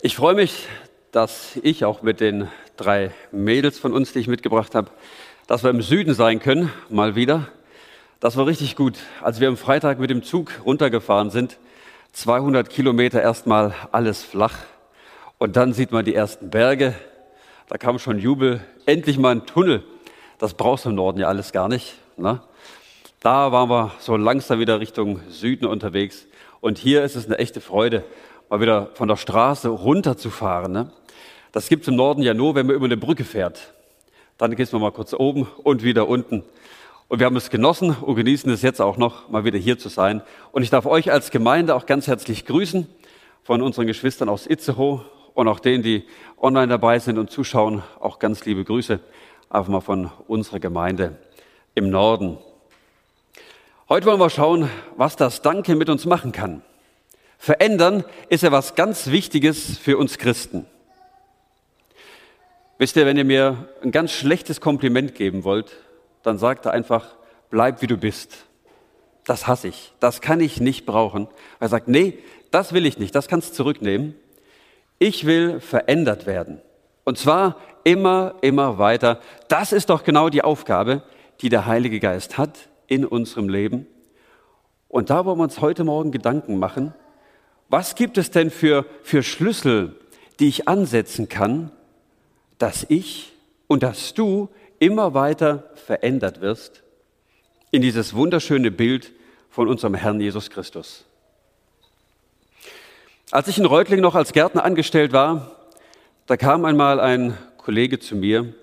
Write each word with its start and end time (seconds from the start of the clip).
Ich 0.00 0.14
freue 0.14 0.36
mich, 0.36 0.68
dass 1.10 1.58
ich 1.64 1.84
auch 1.84 2.02
mit 2.02 2.20
den 2.20 2.46
drei 2.76 3.10
Mädels 3.32 3.80
von 3.80 3.92
uns, 3.92 4.12
die 4.12 4.20
ich 4.20 4.28
mitgebracht 4.28 4.76
habe, 4.76 4.92
dass 5.48 5.64
wir 5.64 5.70
im 5.70 5.82
Süden 5.82 6.14
sein 6.14 6.38
können, 6.38 6.72
mal 6.88 7.16
wieder. 7.16 7.48
Das 8.20 8.36
war 8.36 8.46
richtig 8.46 8.76
gut. 8.76 8.94
Als 9.22 9.40
wir 9.40 9.48
am 9.48 9.56
Freitag 9.56 9.98
mit 9.98 10.10
dem 10.10 10.22
Zug 10.22 10.52
runtergefahren 10.64 11.30
sind, 11.30 11.58
200 12.12 12.70
Kilometer 12.70 13.20
erstmal 13.20 13.74
alles 13.90 14.22
flach 14.22 14.54
und 15.38 15.56
dann 15.56 15.72
sieht 15.72 15.90
man 15.90 16.04
die 16.04 16.14
ersten 16.14 16.48
Berge. 16.48 16.94
Da 17.66 17.76
kam 17.76 17.98
schon 17.98 18.20
Jubel. 18.20 18.60
Endlich 18.86 19.18
mal 19.18 19.32
ein 19.32 19.46
Tunnel. 19.46 19.82
Das 20.38 20.54
brauchst 20.54 20.84
du 20.84 20.90
im 20.90 20.94
Norden 20.94 21.18
ja 21.18 21.26
alles 21.26 21.50
gar 21.50 21.66
nicht. 21.66 21.96
Ne? 22.16 22.40
Da 23.18 23.50
waren 23.50 23.68
wir 23.68 23.92
so 23.98 24.16
langsam 24.16 24.60
wieder 24.60 24.78
Richtung 24.78 25.18
Süden 25.28 25.66
unterwegs. 25.66 26.28
Und 26.60 26.78
hier 26.78 27.02
ist 27.02 27.16
es 27.16 27.26
eine 27.26 27.38
echte 27.38 27.60
Freude, 27.60 28.04
mal 28.48 28.60
wieder 28.60 28.90
von 28.94 29.08
der 29.08 29.16
Straße 29.16 29.68
runterzufahren. 29.68 30.72
Ne? 30.72 30.92
Das 31.52 31.68
gibt 31.68 31.82
es 31.82 31.88
im 31.88 31.96
Norden 31.96 32.22
ja 32.22 32.34
nur, 32.34 32.54
wenn 32.54 32.66
man 32.66 32.76
über 32.76 32.86
eine 32.86 32.96
Brücke 32.96 33.24
fährt. 33.24 33.74
Dann 34.36 34.54
geht 34.54 34.72
man 34.72 34.82
mal 34.82 34.92
kurz 34.92 35.12
oben 35.14 35.48
und 35.62 35.82
wieder 35.82 36.08
unten. 36.08 36.44
Und 37.08 37.18
wir 37.20 37.26
haben 37.26 37.36
es 37.36 37.50
genossen 37.50 37.96
und 38.00 38.16
genießen 38.16 38.50
es 38.52 38.62
jetzt 38.62 38.80
auch 38.80 38.98
noch, 38.98 39.28
mal 39.30 39.44
wieder 39.44 39.58
hier 39.58 39.78
zu 39.78 39.88
sein. 39.88 40.22
Und 40.52 40.62
ich 40.62 40.70
darf 40.70 40.86
euch 40.86 41.10
als 41.10 41.30
Gemeinde 41.30 41.74
auch 41.74 41.86
ganz 41.86 42.06
herzlich 42.06 42.44
grüßen 42.44 42.86
von 43.42 43.62
unseren 43.62 43.86
Geschwistern 43.86 44.28
aus 44.28 44.46
Itzehoe 44.46 45.04
und 45.34 45.48
auch 45.48 45.58
denen, 45.58 45.82
die 45.82 46.04
online 46.36 46.68
dabei 46.68 46.98
sind 46.98 47.18
und 47.18 47.30
zuschauen, 47.30 47.82
auch 47.98 48.18
ganz 48.18 48.44
liebe 48.44 48.64
Grüße 48.64 49.00
einfach 49.48 49.70
mal 49.70 49.80
von 49.80 50.10
unserer 50.26 50.60
Gemeinde 50.60 51.16
im 51.74 51.90
Norden. 51.90 52.38
Heute 53.88 54.06
wollen 54.06 54.20
wir 54.20 54.30
schauen, 54.30 54.68
was 54.96 55.16
das 55.16 55.40
Danke 55.40 55.74
mit 55.74 55.88
uns 55.88 56.04
machen 56.04 56.32
kann. 56.32 56.62
Verändern 57.38 58.04
ist 58.28 58.42
ja 58.42 58.52
was 58.52 58.74
ganz 58.74 59.06
Wichtiges 59.06 59.78
für 59.78 59.96
uns 59.96 60.18
Christen. 60.18 60.66
Wisst 62.76 62.96
ihr, 62.96 63.06
wenn 63.06 63.16
ihr 63.16 63.24
mir 63.24 63.68
ein 63.82 63.92
ganz 63.92 64.12
schlechtes 64.12 64.60
Kompliment 64.60 65.14
geben 65.14 65.44
wollt, 65.44 65.76
dann 66.22 66.36
sagt 66.36 66.66
er 66.66 66.72
einfach, 66.72 67.16
bleib 67.48 67.80
wie 67.80 67.86
du 67.86 67.96
bist. 67.96 68.44
Das 69.24 69.46
hasse 69.46 69.68
ich. 69.68 69.92
Das 70.00 70.20
kann 70.20 70.40
ich 70.40 70.60
nicht 70.60 70.84
brauchen. 70.84 71.28
Er 71.60 71.68
sagt, 71.68 71.88
nee, 71.88 72.18
das 72.50 72.72
will 72.72 72.86
ich 72.86 72.98
nicht. 72.98 73.14
Das 73.14 73.28
kannst 73.28 73.50
du 73.50 73.54
zurücknehmen. 73.54 74.14
Ich 74.98 75.26
will 75.26 75.60
verändert 75.60 76.26
werden. 76.26 76.60
Und 77.04 77.18
zwar 77.18 77.56
immer, 77.84 78.34
immer 78.40 78.78
weiter. 78.78 79.20
Das 79.48 79.72
ist 79.72 79.90
doch 79.90 80.02
genau 80.02 80.28
die 80.28 80.42
Aufgabe, 80.42 81.02
die 81.40 81.48
der 81.48 81.66
Heilige 81.66 82.00
Geist 82.00 82.36
hat 82.36 82.68
in 82.86 83.04
unserem 83.04 83.48
Leben. 83.48 83.86
Und 84.88 85.10
da 85.10 85.24
wollen 85.24 85.38
wir 85.38 85.44
uns 85.44 85.60
heute 85.60 85.84
Morgen 85.84 86.10
Gedanken 86.10 86.58
machen, 86.58 86.94
was 87.68 87.94
gibt 87.94 88.18
es 88.18 88.30
denn 88.30 88.50
für, 88.50 88.86
für 89.02 89.22
Schlüssel, 89.22 89.96
die 90.40 90.48
ich 90.48 90.68
ansetzen 90.68 91.28
kann, 91.28 91.70
dass 92.58 92.86
ich 92.88 93.32
und 93.66 93.82
dass 93.82 94.14
du 94.14 94.48
immer 94.78 95.14
weiter 95.14 95.70
verändert 95.74 96.40
wirst 96.40 96.82
in 97.70 97.82
dieses 97.82 98.14
wunderschöne 98.14 98.70
Bild 98.70 99.12
von 99.50 99.68
unserem 99.68 99.94
Herrn 99.94 100.20
Jesus 100.20 100.50
Christus. 100.50 101.04
Als 103.30 103.48
ich 103.48 103.58
in 103.58 103.66
Reutling 103.66 104.00
noch 104.00 104.14
als 104.14 104.32
Gärtner 104.32 104.64
angestellt 104.64 105.12
war, 105.12 105.56
da 106.26 106.36
kam 106.36 106.64
einmal 106.64 107.00
ein 107.00 107.36
Kollege 107.58 107.98
zu 107.98 108.16
mir, 108.16 108.54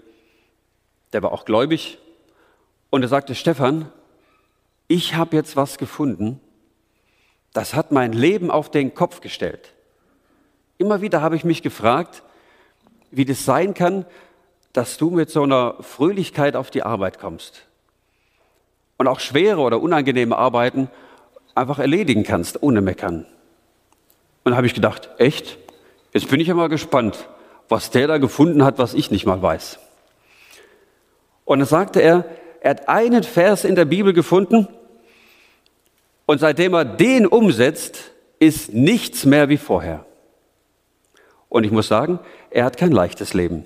der 1.13 1.21
war 1.21 1.31
auch 1.31 1.45
gläubig, 1.45 1.99
und 2.89 3.03
er 3.03 3.07
sagte, 3.07 3.35
Stefan, 3.35 3.91
ich 4.87 5.15
habe 5.15 5.35
jetzt 5.35 5.55
was 5.55 5.77
gefunden, 5.77 6.39
das 7.55 7.73
hat 7.73 7.93
mein 7.93 8.11
Leben 8.11 8.51
auf 8.51 8.69
den 8.69 8.93
Kopf 8.93 9.21
gestellt. 9.21 9.71
Immer 10.77 10.99
wieder 10.99 11.21
habe 11.21 11.37
ich 11.37 11.45
mich 11.45 11.63
gefragt, 11.63 12.21
wie 13.11 13.23
das 13.23 13.45
sein 13.45 13.73
kann, 13.73 14.05
dass 14.73 14.97
du 14.97 15.09
mit 15.09 15.29
so 15.29 15.43
einer 15.43 15.75
Fröhlichkeit 15.79 16.57
auf 16.57 16.69
die 16.69 16.83
Arbeit 16.83 17.17
kommst 17.17 17.63
und 18.97 19.07
auch 19.07 19.21
schwere 19.21 19.61
oder 19.61 19.79
unangenehme 19.81 20.37
Arbeiten 20.37 20.89
einfach 21.55 21.79
erledigen 21.79 22.23
kannst, 22.23 22.61
ohne 22.61 22.81
meckern. 22.81 23.25
Und 24.43 24.51
da 24.51 24.57
habe 24.57 24.67
ich 24.67 24.73
gedacht, 24.73 25.09
echt? 25.17 25.57
Jetzt 26.11 26.27
bin 26.27 26.41
ich 26.41 26.49
ja 26.49 26.55
mal 26.55 26.67
gespannt, 26.67 27.29
was 27.69 27.89
der 27.89 28.07
da 28.07 28.17
gefunden 28.17 28.65
hat, 28.65 28.79
was 28.79 28.93
ich 28.93 29.11
nicht 29.11 29.25
mal 29.25 29.41
weiß. 29.41 29.79
Und 31.45 31.59
dann 31.59 31.67
sagte 31.69 32.01
er, 32.01 32.25
er 32.59 32.71
hat 32.71 32.89
einen 32.89 33.23
Vers 33.23 33.63
in 33.63 33.75
der 33.75 33.85
Bibel 33.85 34.11
gefunden, 34.11 34.67
und 36.25 36.39
seitdem 36.39 36.73
er 36.73 36.85
den 36.85 37.27
umsetzt, 37.27 38.11
ist 38.39 38.73
nichts 38.73 39.25
mehr 39.25 39.49
wie 39.49 39.57
vorher. 39.57 40.05
Und 41.49 41.63
ich 41.63 41.71
muss 41.71 41.87
sagen, 41.87 42.19
er 42.49 42.65
hat 42.65 42.77
kein 42.77 42.91
leichtes 42.91 43.33
Leben. 43.33 43.65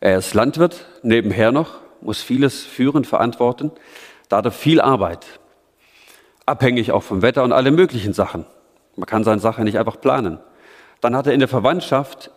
Er 0.00 0.18
ist 0.18 0.34
Landwirt, 0.34 0.86
nebenher 1.02 1.52
noch, 1.52 1.80
muss 2.00 2.22
vieles 2.22 2.62
führen, 2.62 3.04
verantworten. 3.04 3.70
Da 4.28 4.38
hat 4.38 4.46
er 4.46 4.52
viel 4.52 4.80
Arbeit. 4.80 5.26
Abhängig 6.46 6.92
auch 6.92 7.02
vom 7.02 7.22
Wetter 7.22 7.44
und 7.44 7.52
alle 7.52 7.70
möglichen 7.70 8.14
Sachen. 8.14 8.46
Man 8.96 9.06
kann 9.06 9.24
seine 9.24 9.40
Sache 9.40 9.62
nicht 9.62 9.78
einfach 9.78 10.00
planen. 10.00 10.38
Dann 11.00 11.14
hat 11.14 11.26
er 11.26 11.34
in 11.34 11.40
der 11.40 11.48
Verwandtschaft 11.48 12.30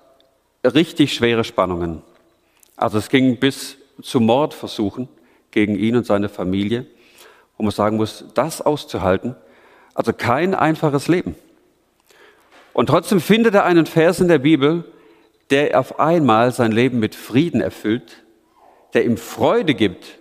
richtig 0.66 1.14
schwere 1.14 1.44
Spannungen. 1.44 2.02
Also 2.76 2.98
es 2.98 3.10
ging 3.10 3.38
bis 3.38 3.78
zu 4.02 4.20
Mordversuchen 4.20 5.08
gegen 5.52 5.76
ihn 5.76 5.96
und 5.96 6.06
seine 6.06 6.30
Familie 6.30 6.86
wo 7.58 7.64
man 7.64 7.72
sagen 7.72 7.98
muss, 7.98 8.26
das 8.34 8.62
auszuhalten, 8.62 9.36
also 9.94 10.14
kein 10.14 10.56
einfaches 10.56 11.08
Leben. 11.08 11.36
Und 12.74 12.88
trotzdem 12.88 13.22
findet 13.22 13.54
er 13.54 13.66
einen 13.66 13.86
Vers 13.86 14.20
in 14.20 14.28
der 14.28 14.40
Bibel, 14.40 14.84
der 15.50 15.80
auf 15.80 16.00
einmal 16.00 16.52
sein 16.52 16.72
Leben 16.72 17.00
mit 17.00 17.14
Frieden 17.16 17.62
erfüllt, 17.62 18.24
der 18.94 19.06
ihm 19.06 19.18
Freude 19.18 19.76
gibt, 19.76 20.18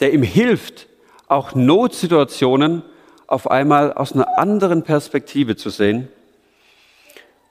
der 0.00 0.12
ihm 0.12 0.22
hilft, 0.22 0.88
auch 1.28 1.54
Notsituationen 1.54 2.82
auf 3.26 3.50
einmal 3.50 3.92
aus 3.92 4.12
einer 4.12 4.38
anderen 4.38 4.82
Perspektive 4.82 5.56
zu 5.56 5.70
sehen. 5.70 6.08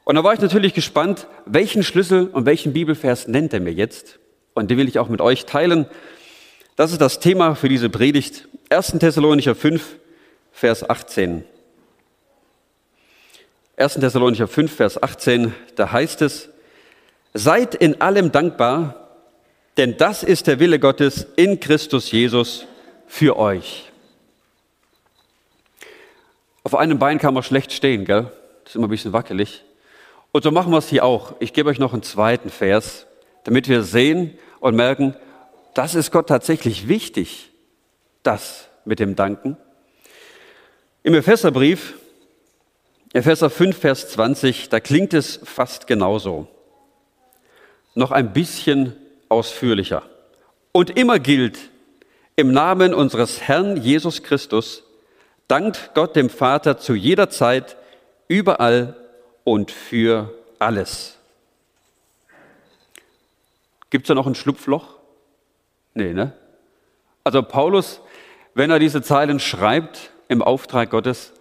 Und 0.05 0.15
da 0.15 0.23
war 0.23 0.33
ich 0.33 0.41
natürlich 0.41 0.73
gespannt, 0.73 1.27
welchen 1.45 1.83
Schlüssel 1.83 2.27
und 2.27 2.45
welchen 2.45 2.73
Bibelvers 2.73 3.27
nennt 3.27 3.53
er 3.53 3.61
mir 3.61 3.73
jetzt. 3.73 4.19
Und 4.53 4.69
den 4.69 4.77
will 4.77 4.87
ich 4.87 4.99
auch 4.99 5.07
mit 5.07 5.21
euch 5.21 5.45
teilen. 5.45 5.87
Das 6.75 6.91
ist 6.91 7.01
das 7.01 7.19
Thema 7.19 7.53
für 7.53 7.69
diese 7.69 7.89
Predigt. 7.89 8.47
1. 8.69 8.97
Thessalonicher 8.99 9.53
5, 9.53 9.95
Vers 10.51 10.89
18. 10.89 11.45
1. 13.77 13.93
Thessalonicher 13.93 14.47
5, 14.47 14.75
Vers 14.75 15.01
18, 15.01 15.53
da 15.75 15.91
heißt 15.91 16.23
es, 16.23 16.49
seid 17.35 17.75
in 17.75 18.01
allem 18.01 18.31
dankbar, 18.31 19.07
denn 19.77 19.97
das 19.97 20.23
ist 20.23 20.47
der 20.47 20.59
Wille 20.59 20.79
Gottes 20.79 21.27
in 21.35 21.59
Christus 21.59 22.11
Jesus 22.11 22.65
für 23.05 23.37
euch. 23.37 23.91
Auf 26.63 26.73
einem 26.73 26.97
Bein 26.97 27.19
kann 27.19 27.35
man 27.35 27.43
schlecht 27.43 27.71
stehen, 27.71 28.05
gell? 28.05 28.31
Das 28.63 28.71
ist 28.71 28.75
immer 28.77 28.87
ein 28.87 28.91
bisschen 28.91 29.13
wackelig. 29.13 29.63
Und 30.31 30.43
so 30.43 30.49
machen 30.49 30.71
wir 30.71 30.79
es 30.79 30.89
hier 30.89 31.05
auch. 31.05 31.35
Ich 31.39 31.53
gebe 31.53 31.69
euch 31.69 31.77
noch 31.77 31.93
einen 31.93 32.01
zweiten 32.01 32.49
Vers, 32.49 33.05
damit 33.43 33.67
wir 33.67 33.83
sehen 33.83 34.39
und 34.59 34.75
merken, 34.75 35.15
das 35.73 35.95
ist 35.95 36.11
Gott 36.11 36.27
tatsächlich 36.27 36.87
wichtig, 36.87 37.51
das 38.21 38.69
mit 38.85 38.99
dem 38.99 39.15
Danken. 39.15 39.57
Im 41.03 41.13
Epheserbrief, 41.13 41.95
Epheser 43.13 43.49
5, 43.49 43.77
Vers 43.77 44.09
20, 44.09 44.69
da 44.69 44.79
klingt 44.79 45.13
es 45.13 45.39
fast 45.43 45.87
genauso. 45.87 46.47
Noch 47.95 48.11
ein 48.11 48.33
bisschen 48.33 48.95
ausführlicher. 49.29 50.03
Und 50.71 50.97
immer 50.97 51.19
gilt, 51.19 51.59
im 52.35 52.51
Namen 52.51 52.93
unseres 52.93 53.41
Herrn 53.41 53.77
Jesus 53.77 54.23
Christus, 54.23 54.83
dankt 55.47 55.91
Gott 55.93 56.15
dem 56.15 56.29
Vater 56.29 56.79
zu 56.79 56.95
jeder 56.95 57.29
Zeit, 57.29 57.77
überall 58.27 58.95
und 59.43 59.69
für 59.69 60.33
alles. 60.57 61.17
Gibt 63.91 64.05
es 64.05 64.07
da 64.07 64.15
noch 64.15 64.25
ein 64.25 64.33
Schlupfloch? 64.33 65.02
Nee, 65.93 66.13
ne? 66.13 66.33
Also 67.23 67.41
Paulus, 67.43 68.01
wenn 68.53 68.69
er 68.69 68.79
diese 68.79 69.01
Zeilen 69.01 69.39
schreibt 69.39 70.11
im 70.27 70.41
Auftrag 70.41 70.89
Gottes, 70.89 71.33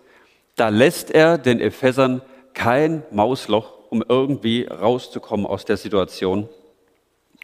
da 0.57 0.69
lässt 0.69 1.11
er 1.11 1.39
den 1.39 1.61
Ephesern 1.61 2.23
kein 2.55 3.03
Mausloch, 3.11 3.73
um 3.91 4.05
irgendwie 4.07 4.67
rauszukommen 4.67 5.47
aus 5.47 5.65
der 5.65 5.77
Situation. 5.77 6.49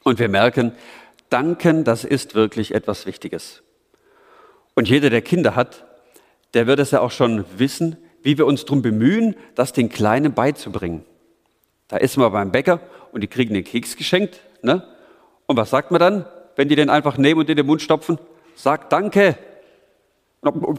Und 0.04 0.18
wir 0.18 0.28
merken, 0.28 0.72
danken, 1.30 1.84
das 1.84 2.04
ist 2.04 2.34
wirklich 2.34 2.74
etwas 2.74 3.06
Wichtiges. 3.06 3.62
Und 4.74 4.88
jeder, 4.88 5.10
der 5.10 5.22
Kinder 5.22 5.56
hat, 5.56 5.84
der 6.54 6.66
wird 6.66 6.78
es 6.78 6.92
ja 6.92 7.00
auch 7.00 7.10
schon 7.10 7.44
wissen, 7.56 7.96
wie 8.22 8.38
wir 8.38 8.46
uns 8.46 8.64
darum 8.64 8.82
bemühen, 8.82 9.34
das 9.54 9.72
den 9.72 9.88
Kleinen 9.88 10.34
beizubringen. 10.34 11.04
Da 11.88 11.96
ist 11.96 12.16
man 12.16 12.30
beim 12.32 12.52
Bäcker 12.52 12.80
und 13.12 13.22
die 13.22 13.26
kriegen 13.26 13.54
den 13.54 13.64
Keks 13.64 13.96
geschenkt. 13.96 14.40
Ne? 14.62 14.82
Und 15.46 15.56
was 15.56 15.70
sagt 15.70 15.90
man 15.90 16.00
dann? 16.00 16.26
Wenn 16.58 16.68
die 16.68 16.74
den 16.74 16.90
einfach 16.90 17.18
nehmen 17.18 17.38
und 17.38 17.48
in 17.48 17.56
den 17.56 17.66
Mund 17.66 17.82
stopfen? 17.82 18.18
Sag 18.56 18.90
Danke. 18.90 19.38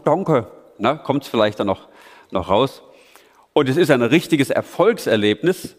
Danke. 0.04 0.46
Na, 0.76 0.94
kommt 0.94 1.22
es 1.22 1.30
vielleicht 1.30 1.58
dann 1.58 1.68
noch, 1.68 1.88
noch 2.30 2.50
raus. 2.50 2.82
Und 3.54 3.66
es 3.66 3.78
ist 3.78 3.90
ein 3.90 4.02
richtiges 4.02 4.50
Erfolgserlebnis, 4.50 5.76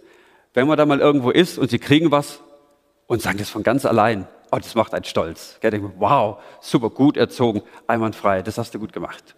wenn 0.56 0.68
man 0.68 0.75
da 0.75 0.88
mal 0.88 1.00
irgendwo 1.00 1.30
ist 1.30 1.59
und 1.59 1.69
sie 1.69 1.77
kriegen 1.77 2.09
was 2.09 2.39
und 3.06 3.21
sagen 3.21 3.38
das 3.38 3.51
von 3.51 3.62
ganz 3.62 3.86
allein. 3.86 4.27
Oh, 4.51 4.57
das 4.57 4.74
macht 4.74 4.95
einen 4.95 5.03
stolz. 5.03 5.59
Wow, 6.00 6.39
super 6.62 6.89
gut 6.89 7.15
erzogen, 7.15 7.62
einwandfrei, 7.86 8.42
das 8.42 8.57
hast 8.57 8.74
du 8.74 8.80
gut 8.80 8.94
gemacht. 8.94 9.36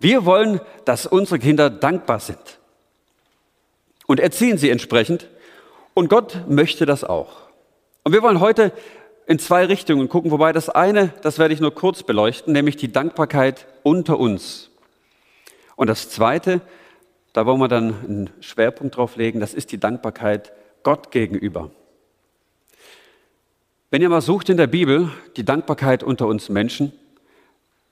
Wir 0.00 0.24
wollen, 0.24 0.60
dass 0.86 1.06
unsere 1.06 1.38
Kinder 1.38 1.70
dankbar 1.70 2.18
sind 2.18 2.58
und 4.08 4.18
erziehen 4.18 4.58
sie 4.58 4.70
entsprechend. 4.70 5.28
Und 5.94 6.08
Gott 6.08 6.48
möchte 6.48 6.84
das 6.84 7.04
auch. 7.04 7.50
Und 8.02 8.12
wir 8.12 8.22
wollen 8.22 8.40
heute 8.40 8.72
in 9.30 9.38
zwei 9.38 9.64
Richtungen 9.64 10.08
gucken, 10.08 10.32
wobei 10.32 10.52
das 10.52 10.68
eine, 10.68 11.14
das 11.22 11.38
werde 11.38 11.54
ich 11.54 11.60
nur 11.60 11.72
kurz 11.72 12.02
beleuchten, 12.02 12.52
nämlich 12.52 12.74
die 12.74 12.90
Dankbarkeit 12.90 13.68
unter 13.84 14.18
uns. 14.18 14.72
Und 15.76 15.86
das 15.86 16.10
zweite, 16.10 16.60
da 17.32 17.46
wollen 17.46 17.60
wir 17.60 17.68
dann 17.68 17.94
einen 18.04 18.30
Schwerpunkt 18.40 18.96
drauf 18.96 19.14
legen, 19.14 19.38
das 19.38 19.54
ist 19.54 19.70
die 19.70 19.78
Dankbarkeit 19.78 20.52
Gott 20.82 21.12
gegenüber. 21.12 21.70
Wenn 23.92 24.02
ihr 24.02 24.08
mal 24.08 24.20
sucht 24.20 24.48
in 24.48 24.56
der 24.56 24.66
Bibel 24.66 25.12
die 25.36 25.44
Dankbarkeit 25.44 26.02
unter 26.02 26.26
uns 26.26 26.48
Menschen, 26.48 26.92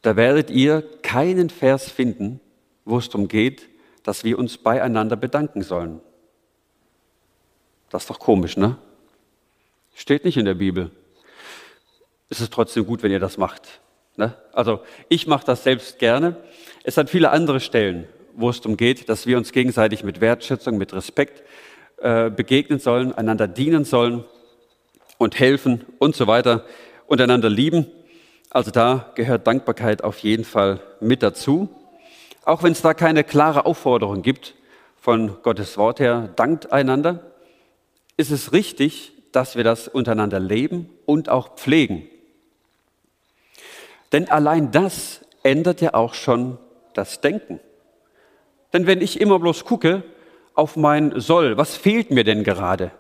da 0.02 0.16
werdet 0.16 0.50
ihr 0.50 0.82
keinen 1.02 1.50
Vers 1.50 1.88
finden, 1.88 2.40
wo 2.84 2.98
es 2.98 3.10
darum 3.10 3.28
geht, 3.28 3.68
dass 4.02 4.24
wir 4.24 4.40
uns 4.40 4.58
beieinander 4.58 5.14
bedanken 5.14 5.62
sollen. 5.62 6.00
Das 7.90 8.02
ist 8.02 8.10
doch 8.10 8.18
komisch, 8.18 8.56
ne? 8.56 8.76
Steht 9.94 10.24
nicht 10.24 10.36
in 10.36 10.44
der 10.44 10.54
Bibel. 10.54 10.90
Es 12.30 12.40
ist 12.40 12.52
trotzdem 12.52 12.86
gut, 12.86 13.02
wenn 13.02 13.10
ihr 13.10 13.20
das 13.20 13.38
macht. 13.38 13.80
Ne? 14.16 14.34
Also 14.52 14.80
ich 15.08 15.26
mache 15.26 15.46
das 15.46 15.64
selbst 15.64 15.98
gerne. 15.98 16.36
Es 16.84 16.96
hat 16.96 17.08
viele 17.08 17.30
andere 17.30 17.60
Stellen, 17.60 18.06
wo 18.34 18.50
es 18.50 18.60
darum 18.60 18.76
geht, 18.76 19.08
dass 19.08 19.26
wir 19.26 19.38
uns 19.38 19.52
gegenseitig 19.52 20.04
mit 20.04 20.20
Wertschätzung, 20.20 20.76
mit 20.76 20.92
Respekt 20.92 21.42
äh, 21.98 22.30
begegnen 22.30 22.80
sollen, 22.80 23.12
einander 23.12 23.48
dienen 23.48 23.84
sollen 23.84 24.24
und 25.16 25.38
helfen 25.38 25.84
und 25.98 26.14
so 26.16 26.26
weiter 26.26 26.64
und 27.06 27.20
einander 27.20 27.48
lieben. 27.48 27.86
Also 28.50 28.70
da 28.70 29.12
gehört 29.14 29.46
Dankbarkeit 29.46 30.04
auf 30.04 30.18
jeden 30.20 30.44
Fall 30.44 30.80
mit 31.00 31.22
dazu. 31.22 31.68
Auch 32.44 32.62
wenn 32.62 32.72
es 32.72 32.82
da 32.82 32.94
keine 32.94 33.24
klare 33.24 33.66
Aufforderung 33.66 34.22
gibt 34.22 34.54
von 34.96 35.42
Gottes 35.42 35.76
Wort 35.76 36.00
her, 36.00 36.30
dankt 36.36 36.72
einander, 36.72 37.32
ist 38.16 38.30
es 38.30 38.52
richtig, 38.52 39.12
dass 39.32 39.56
wir 39.56 39.64
das 39.64 39.86
untereinander 39.86 40.40
leben 40.40 40.90
und 41.04 41.28
auch 41.28 41.56
pflegen. 41.56 42.08
Denn 44.12 44.30
allein 44.30 44.70
das 44.70 45.24
ändert 45.42 45.80
ja 45.80 45.94
auch 45.94 46.14
schon 46.14 46.58
das 46.94 47.20
Denken. 47.20 47.60
Denn 48.72 48.86
wenn 48.86 49.00
ich 49.00 49.20
immer 49.20 49.38
bloß 49.38 49.64
gucke 49.64 50.02
auf 50.54 50.76
mein 50.76 51.20
Soll, 51.20 51.56
was 51.56 51.76
fehlt 51.76 52.10
mir 52.10 52.24
denn 52.24 52.44
gerade? 52.44 52.90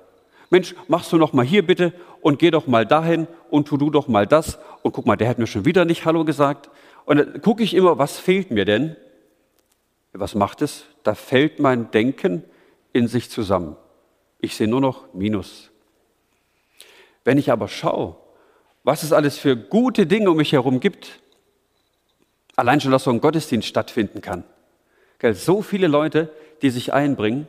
Mensch, 0.50 0.74
machst 0.86 1.12
du 1.12 1.18
noch 1.18 1.32
mal 1.32 1.44
hier 1.44 1.66
bitte 1.66 1.92
und 2.22 2.38
geh 2.38 2.50
doch 2.50 2.66
mal 2.66 2.86
dahin 2.86 3.26
und 3.50 3.68
tu 3.68 3.76
du 3.76 3.90
doch 3.90 4.08
mal 4.08 4.26
das 4.26 4.58
und 4.82 4.92
guck 4.92 5.06
mal, 5.06 5.16
der 5.16 5.28
hat 5.28 5.38
mir 5.38 5.46
schon 5.46 5.64
wieder 5.64 5.84
nicht 5.84 6.04
Hallo 6.04 6.24
gesagt. 6.24 6.70
Und 7.04 7.18
dann 7.18 7.42
gucke 7.42 7.62
ich 7.62 7.74
immer, 7.74 7.98
was 7.98 8.18
fehlt 8.18 8.50
mir 8.50 8.64
denn? 8.64 8.96
Was 10.12 10.34
macht 10.34 10.62
es? 10.62 10.84
Da 11.02 11.14
fällt 11.14 11.58
mein 11.58 11.90
Denken 11.90 12.44
in 12.92 13.08
sich 13.08 13.30
zusammen. 13.30 13.76
Ich 14.40 14.56
sehe 14.56 14.68
nur 14.68 14.80
noch 14.80 15.12
Minus. 15.12 15.70
Wenn 17.24 17.38
ich 17.38 17.52
aber 17.52 17.68
schaue, 17.68 18.16
was 18.88 19.02
es 19.02 19.12
alles 19.12 19.36
für 19.36 19.54
gute 19.54 20.06
Dinge 20.06 20.30
um 20.30 20.38
mich 20.38 20.52
herum 20.52 20.80
gibt, 20.80 21.20
allein 22.56 22.80
schon, 22.80 22.90
dass 22.90 23.04
so 23.04 23.10
ein 23.10 23.20
Gottesdienst 23.20 23.68
stattfinden 23.68 24.22
kann, 24.22 24.44
so 25.34 25.60
viele 25.60 25.88
Leute, 25.88 26.30
die 26.62 26.70
sich 26.70 26.94
einbringen, 26.94 27.46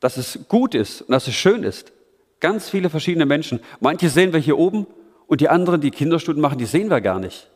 dass 0.00 0.16
es 0.16 0.48
gut 0.48 0.74
ist 0.74 1.02
und 1.02 1.12
dass 1.12 1.28
es 1.28 1.34
schön 1.36 1.62
ist. 1.62 1.92
Ganz 2.40 2.68
viele 2.68 2.90
verschiedene 2.90 3.24
Menschen. 3.24 3.60
Manche 3.78 4.08
sehen 4.08 4.32
wir 4.32 4.40
hier 4.40 4.58
oben 4.58 4.88
und 5.28 5.40
die 5.40 5.48
anderen, 5.48 5.80
die 5.80 5.92
Kinderstunden 5.92 6.42
machen, 6.42 6.58
die 6.58 6.66
sehen 6.66 6.90
wir 6.90 7.00
gar 7.00 7.20
nicht. 7.20 7.48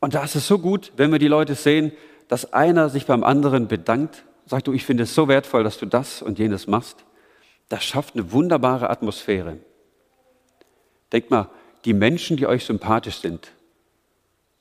Und 0.00 0.14
da 0.14 0.24
ist 0.24 0.34
es 0.34 0.46
so 0.46 0.58
gut, 0.58 0.92
wenn 0.96 1.12
wir 1.12 1.18
die 1.18 1.28
Leute 1.28 1.54
sehen, 1.54 1.92
dass 2.28 2.54
einer 2.54 2.88
sich 2.88 3.04
beim 3.04 3.22
anderen 3.22 3.68
bedankt, 3.68 4.24
sagt 4.46 4.66
du, 4.66 4.72
ich 4.72 4.86
finde 4.86 5.02
es 5.02 5.14
so 5.14 5.28
wertvoll, 5.28 5.62
dass 5.62 5.76
du 5.76 5.84
das 5.84 6.22
und 6.22 6.38
jenes 6.38 6.68
machst. 6.68 7.04
Das 7.68 7.84
schafft 7.84 8.14
eine 8.14 8.32
wunderbare 8.32 8.88
Atmosphäre. 8.88 9.58
Denkt 11.12 11.30
mal, 11.30 11.50
die 11.84 11.92
Menschen, 11.92 12.36
die 12.36 12.46
euch 12.46 12.64
sympathisch 12.64 13.16
sind, 13.16 13.52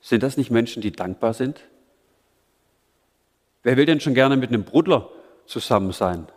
sind 0.01 0.23
das 0.23 0.35
nicht 0.35 0.51
Menschen, 0.51 0.81
die 0.81 0.91
dankbar 0.91 1.33
sind? 1.33 1.61
Wer 3.63 3.77
will 3.77 3.85
denn 3.85 4.01
schon 4.01 4.13
gerne 4.13 4.35
mit 4.35 4.49
einem 4.49 4.65
Brudler 4.65 5.09
zusammen 5.45 5.93
sein, 5.93 6.27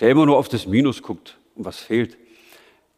der 0.00 0.10
immer 0.10 0.24
nur 0.24 0.38
auf 0.38 0.48
das 0.48 0.66
Minus 0.66 1.02
guckt 1.02 1.36
und 1.54 1.66
was 1.66 1.78
fehlt? 1.78 2.16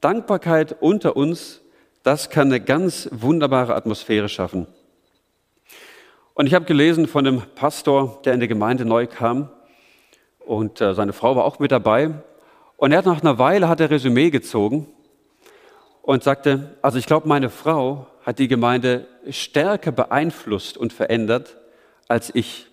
Dankbarkeit 0.01 0.77
unter 0.81 1.17
uns, 1.17 1.63
das 2.05 2.31
kann 2.31 2.49
eine 2.49 2.61
ganz 2.61 3.09
wunderbare 3.11 3.75
Atmosphäre 3.75 4.29
schaffen. 4.29 4.69
Und 6.35 6.47
ich 6.47 6.55
habe 6.55 6.67
gelesen 6.67 7.09
von 7.09 7.27
einem 7.27 7.43
Pastor, 7.55 8.21
der 8.25 8.35
in 8.35 8.41
der 8.41 8.49
Gemeinde 8.49 8.85
neu 8.85 9.07
kam 9.07 9.51
und 10.41 10.81
äh, 10.81 10.95
seine 10.95 11.13
Frau 11.13 11.35
war 11.35 11.45
auch 11.45 11.59
mit 11.59 11.73
dabei. 11.73 12.11
Und 12.77 12.93
er 12.93 12.99
hat 12.99 13.07
nach 13.07 13.23
einer 13.23 13.39
Weile 13.39 13.69
hat 13.69 13.81
er 13.81 13.91
Resümee 13.91 14.31
gezogen 14.31 14.87
und 16.05 16.23
sagte, 16.23 16.77
also 16.83 16.99
ich 16.99 17.07
glaube, 17.07 17.27
meine 17.29 17.49
Frau 17.49 18.07
hat 18.25 18.39
die 18.39 18.49
Gemeinde 18.49 19.07
stärker 19.31 19.91
beeinflusst 19.91 20.77
und 20.77 20.93
verändert 20.93 21.57
als 22.09 22.31
ich. 22.35 22.67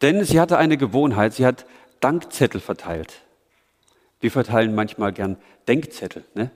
Denn 0.00 0.24
sie 0.24 0.40
hatte 0.40 0.56
eine 0.56 0.76
Gewohnheit, 0.76 1.34
sie 1.34 1.44
hat 1.44 1.66
Dankzettel 1.98 2.60
verteilt. 2.60 3.14
Wir 4.20 4.30
verteilen 4.30 4.76
manchmal 4.76 5.12
gern 5.12 5.38
Denkzettel. 5.66 6.24
Ne? 6.34 6.50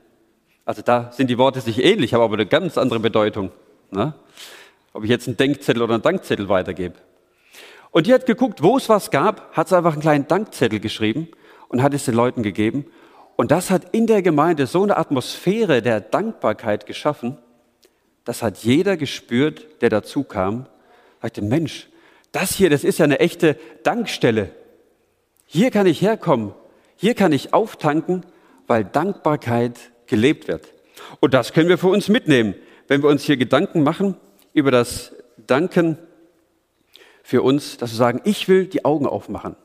Also 0.65 0.83
da 0.83 1.11
sind 1.11 1.29
die 1.29 1.39
Worte 1.39 1.61
sich 1.61 1.83
ähnlich, 1.83 2.15
haben 2.15 2.23
aber 2.23 2.35
eine 2.35 2.47
ganz 2.47 2.79
andere 2.79 3.01
Bedeutung. 3.01 3.51
Ne? 3.91 4.15
Ob 4.93 5.03
ich 5.03 5.11
jetzt 5.11 5.27
einen 5.27 5.39
Denkzettel 5.39 5.83
oder 5.83 5.95
einen 5.95 6.03
Dankzettel 6.05 6.49
weitergebe. 6.49 6.95
Und 7.91 8.07
die 8.07 8.15
hat 8.15 8.27
geguckt, 8.27 8.63
wo 8.63 8.77
es 8.77 8.89
was 8.89 9.11
gab, 9.11 9.57
hat 9.57 9.69
sie 9.69 9.77
einfach 9.77 9.95
einen 9.95 10.03
kleinen 10.03 10.29
Dankzettel 10.29 10.79
geschrieben 10.79 11.29
und 11.69 11.83
hat 11.83 11.95
es 11.95 12.05
den 12.05 12.15
Leuten 12.15 12.45
gegeben. 12.45 12.87
Und 13.41 13.53
das 13.53 13.71
hat 13.71 13.95
in 13.95 14.07
der 14.07 14.21
Gemeinde 14.21 14.67
so 14.67 14.83
eine 14.83 14.99
Atmosphäre 14.99 15.81
der 15.81 16.03
Dankbarkeit 16.03 16.85
geschaffen, 16.85 17.39
das 18.27 18.43
hat 18.43 18.59
jeder 18.59 18.99
gespürt, 18.99 19.81
der 19.81 19.89
dazu 19.89 20.25
kam, 20.25 20.67
sagte, 21.23 21.41
Mensch, 21.41 21.89
das 22.33 22.53
hier, 22.53 22.69
das 22.69 22.85
ist 22.85 22.99
ja 22.99 23.05
eine 23.05 23.19
echte 23.19 23.57
Dankstelle. 23.83 24.51
Hier 25.47 25.71
kann 25.71 25.87
ich 25.87 26.03
herkommen, 26.03 26.53
hier 26.97 27.15
kann 27.15 27.33
ich 27.33 27.55
auftanken, 27.55 28.27
weil 28.67 28.85
Dankbarkeit 28.85 29.91
gelebt 30.07 30.47
wird. 30.47 30.69
Und 31.21 31.33
das 31.33 31.55
können 31.55 31.71
wir 31.71 31.79
für 31.79 31.89
uns 31.89 32.11
mitnehmen, 32.11 32.55
wenn 32.89 33.03
wir 33.03 33.09
uns 33.09 33.23
hier 33.23 33.39
Gedanken 33.39 33.83
machen 33.83 34.19
über 34.53 34.71
das 34.71 35.15
Danken 35.39 35.97
für 37.23 37.41
uns, 37.41 37.79
dass 37.79 37.93
wir 37.93 37.97
sagen, 37.97 38.21
ich 38.25 38.49
will 38.49 38.67
die 38.67 38.85
Augen 38.85 39.07
aufmachen. 39.07 39.57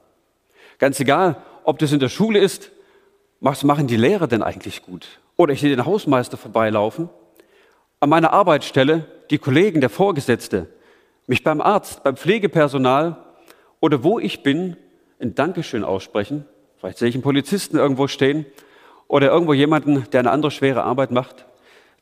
Ganz 0.80 0.98
egal, 1.02 1.44
ob 1.66 1.78
das 1.80 1.92
in 1.92 2.00
der 2.00 2.08
Schule 2.08 2.40
ist, 2.40 2.72
was 3.46 3.64
machen 3.64 3.86
die 3.86 3.96
Lehrer 3.96 4.26
denn 4.26 4.42
eigentlich 4.42 4.82
gut? 4.82 5.20
Oder 5.38 5.54
ich 5.54 5.62
sehe 5.62 5.70
den 5.70 5.86
Hausmeister 5.86 6.36
vorbeilaufen, 6.36 7.10
an 8.00 8.10
meiner 8.10 8.34
Arbeitsstelle 8.34 9.06
die 9.30 9.38
Kollegen, 9.38 9.82
der 9.82 9.92
Vorgesetzte, 9.92 10.68
mich 11.28 11.44
beim 11.44 11.62
Arzt, 11.62 12.02
beim 12.02 12.18
Pflegepersonal 12.18 13.18
oder 13.82 14.04
wo 14.04 14.18
ich 14.18 14.42
bin, 14.42 14.78
ein 15.20 15.36
Dankeschön 15.36 15.84
aussprechen. 15.84 16.46
Vielleicht 16.80 16.98
sehe 16.98 17.08
ich 17.08 17.14
einen 17.14 17.22
Polizisten 17.22 17.78
irgendwo 17.78 18.08
stehen 18.08 18.48
oder 19.08 19.28
irgendwo 19.28 19.54
jemanden, 19.54 20.10
der 20.12 20.22
eine 20.22 20.32
andere 20.32 20.50
schwere 20.50 20.84
Arbeit 20.84 21.12
macht. 21.12 21.46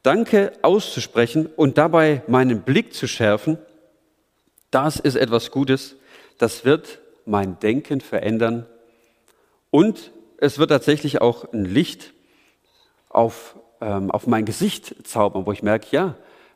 Danke 0.01 0.53
auszusprechen 0.61 1.47
und 1.57 1.77
dabei 1.77 2.23
meinen 2.27 2.61
Blick 2.61 2.93
zu 2.93 3.05
schärfen, 3.05 3.57
das 4.71 4.97
ist 4.97 5.15
etwas 5.15 5.51
Gutes. 5.51 5.97
Das 6.37 6.63
wird 6.63 6.99
mein 7.25 7.59
Denken 7.59 7.99
verändern 7.99 8.65
und 9.71 10.13
es 10.43 10.59
wird 10.59 10.71
tatsächlich 10.71 11.21
auch 11.21 11.53
ein 11.53 11.63
Licht 11.63 12.11
auf, 13.07 13.55
ähm, 13.79 14.11
auf 14.11 14.27
mein 14.27 14.43
Gesicht 14.43 15.07
zaubern, 15.07 15.45
wo 15.45 15.53
ich 15.53 15.63
merke, 15.63 15.87
ja, 15.91 16.15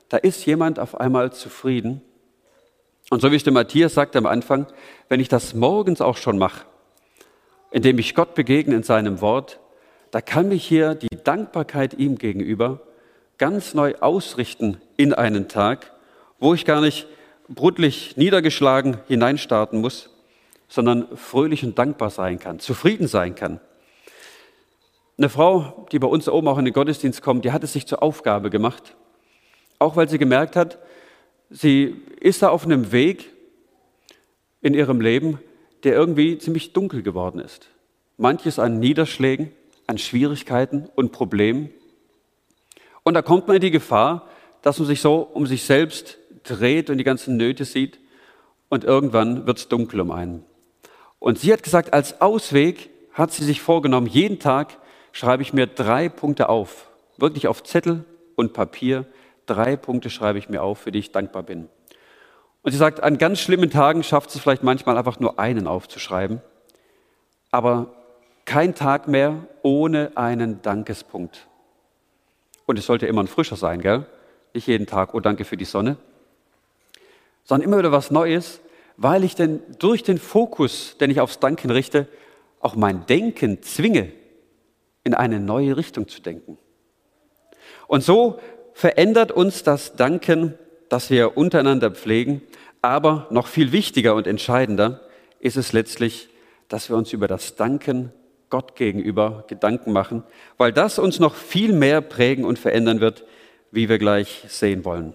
da 0.09 0.17
ist 0.17 0.45
jemand 0.45 0.77
auf 0.77 0.99
einmal 0.99 1.31
zufrieden. 1.31 2.01
Und 3.09 3.21
so 3.21 3.31
wie 3.31 3.37
es 3.37 3.45
der 3.45 3.53
Matthias 3.53 3.93
sagte 3.93 4.17
am 4.17 4.25
Anfang, 4.25 4.67
wenn 5.07 5.21
ich 5.21 5.29
das 5.29 5.53
morgens 5.53 6.01
auch 6.01 6.17
schon 6.17 6.37
mache, 6.37 6.65
indem 7.71 7.97
ich 7.97 8.13
Gott 8.13 8.35
begegne 8.35 8.75
in 8.75 8.83
seinem 8.83 9.21
Wort, 9.21 9.61
da 10.11 10.19
kann 10.19 10.49
mich 10.49 10.65
hier 10.65 10.93
die 10.93 11.23
Dankbarkeit 11.23 11.93
ihm 11.93 12.17
gegenüber 12.17 12.81
ganz 13.37 13.73
neu 13.73 13.95
ausrichten 14.01 14.81
in 14.97 15.13
einen 15.13 15.47
Tag, 15.47 15.93
wo 16.39 16.53
ich 16.53 16.65
gar 16.65 16.81
nicht 16.81 17.07
brutlich 17.47 18.17
niedergeschlagen 18.17 18.97
hineinstarten 19.07 19.79
muss, 19.79 20.09
sondern 20.67 21.07
fröhlich 21.15 21.63
und 21.63 21.79
dankbar 21.79 22.09
sein 22.09 22.37
kann, 22.37 22.59
zufrieden 22.59 23.07
sein 23.07 23.33
kann. 23.33 23.61
Eine 25.17 25.29
Frau, 25.29 25.87
die 25.91 25.97
bei 25.97 26.07
uns 26.07 26.29
oben 26.29 26.47
auch 26.47 26.59
in 26.59 26.65
den 26.65 26.75
Gottesdienst 26.75 27.23
kommt, 27.23 27.43
die 27.43 27.51
hat 27.51 27.63
es 27.63 27.73
sich 27.73 27.87
zur 27.87 28.03
Aufgabe 28.03 28.51
gemacht, 28.51 28.95
auch 29.79 29.95
weil 29.95 30.07
sie 30.07 30.19
gemerkt 30.19 30.55
hat, 30.55 30.77
sie 31.49 31.95
ist 32.19 32.43
da 32.43 32.49
auf 32.49 32.65
einem 32.65 32.91
Weg 32.91 33.33
in 34.61 34.75
ihrem 34.75 35.01
Leben, 35.01 35.39
der 35.83 35.93
irgendwie 35.93 36.37
ziemlich 36.37 36.73
dunkel 36.73 37.01
geworden 37.01 37.39
ist. 37.39 37.69
Manches 38.17 38.59
an 38.59 38.79
Niederschlägen, 38.79 39.51
an 39.87 39.97
Schwierigkeiten 39.97 40.87
und 40.95 41.11
Problemen. 41.11 41.71
Und 43.01 43.15
da 43.15 43.23
kommt 43.23 43.47
man 43.47 43.55
in 43.55 43.61
die 43.61 43.71
Gefahr, 43.71 44.27
dass 44.61 44.77
man 44.77 44.87
sich 44.87 45.01
so 45.01 45.21
um 45.21 45.47
sich 45.47 45.63
selbst 45.63 46.19
dreht 46.43 46.91
und 46.91 46.99
die 46.99 47.03
ganzen 47.03 47.37
Nöte 47.37 47.65
sieht 47.65 47.99
und 48.69 48.83
irgendwann 48.83 49.47
wird 49.47 49.57
es 49.57 49.67
dunkel 49.67 49.99
um 49.99 50.11
einen. 50.11 50.43
Und 51.17 51.39
sie 51.39 51.51
hat 51.51 51.63
gesagt, 51.63 51.93
als 51.93 52.21
Ausweg 52.21 52.91
hat 53.13 53.31
sie 53.31 53.43
sich 53.43 53.61
vorgenommen, 53.61 54.05
jeden 54.05 54.37
Tag 54.37 54.77
schreibe 55.17 55.41
ich 55.41 55.51
mir 55.51 55.65
drei 55.65 56.09
Punkte 56.09 56.47
auf, 56.47 56.91
wirklich 57.17 57.47
auf 57.47 57.63
Zettel 57.63 58.05
und 58.35 58.53
Papier, 58.53 59.07
drei 59.47 59.75
Punkte 59.75 60.11
schreibe 60.11 60.37
ich 60.37 60.47
mir 60.47 60.61
auf, 60.61 60.77
für 60.77 60.91
die 60.91 60.99
ich 60.99 61.11
dankbar 61.11 61.41
bin. 61.41 61.69
Und 62.61 62.71
sie 62.71 62.77
sagt, 62.77 63.01
an 63.01 63.17
ganz 63.17 63.39
schlimmen 63.39 63.71
Tagen 63.71 64.03
schafft 64.03 64.29
sie 64.29 64.39
vielleicht 64.39 64.61
manchmal 64.61 64.95
einfach 64.95 65.19
nur 65.19 65.39
einen 65.39 65.65
aufzuschreiben, 65.65 66.39
aber 67.49 67.95
kein 68.45 68.75
Tag 68.75 69.07
mehr 69.07 69.47
ohne 69.63 70.11
einen 70.13 70.61
Dankespunkt. 70.61 71.47
Und 72.67 72.77
es 72.77 72.85
sollte 72.85 73.07
immer 73.07 73.23
ein 73.23 73.27
frischer 73.27 73.55
sein, 73.55 73.81
gell? 73.81 74.05
Nicht 74.53 74.67
jeden 74.67 74.85
Tag, 74.85 75.15
oh 75.15 75.19
danke 75.19 75.45
für 75.45 75.57
die 75.57 75.65
Sonne, 75.65 75.97
sondern 77.43 77.67
immer 77.67 77.79
wieder 77.79 77.91
was 77.91 78.11
Neues, 78.11 78.61
weil 78.97 79.23
ich 79.23 79.33
denn 79.33 79.61
durch 79.79 80.03
den 80.03 80.19
Fokus, 80.19 80.95
den 80.99 81.09
ich 81.09 81.21
aufs 81.21 81.39
Danken 81.39 81.71
richte, 81.71 82.07
auch 82.59 82.75
mein 82.75 83.07
Denken 83.07 83.63
zwinge, 83.63 84.11
in 85.07 85.13
eine 85.15 85.39
neue 85.39 85.77
Richtung 85.77 86.07
zu 86.07 86.21
denken. 86.21 86.57
Und 87.87 88.03
so 88.03 88.39
verändert 88.73 89.31
uns 89.31 89.63
das 89.63 89.95
Danken, 89.95 90.53
das 90.89 91.09
wir 91.09 91.37
untereinander 91.37 91.89
pflegen, 91.89 92.41
aber 92.81 93.25
noch 93.31 93.47
viel 93.47 93.71
wichtiger 93.71 94.13
und 94.13 94.27
entscheidender 94.27 95.01
ist 95.39 95.57
es 95.57 95.73
letztlich, 95.73 96.29
dass 96.67 96.89
wir 96.89 96.97
uns 96.97 97.13
über 97.13 97.27
das 97.27 97.55
Danken 97.55 98.11
Gott 98.49 98.75
gegenüber 98.75 99.45
Gedanken 99.47 99.93
machen, 99.93 100.23
weil 100.57 100.71
das 100.71 100.99
uns 100.99 101.19
noch 101.19 101.35
viel 101.35 101.73
mehr 101.73 102.01
prägen 102.01 102.45
und 102.45 102.59
verändern 102.59 102.99
wird, 102.99 103.25
wie 103.71 103.89
wir 103.89 103.97
gleich 103.97 104.43
sehen 104.47 104.85
wollen. 104.85 105.13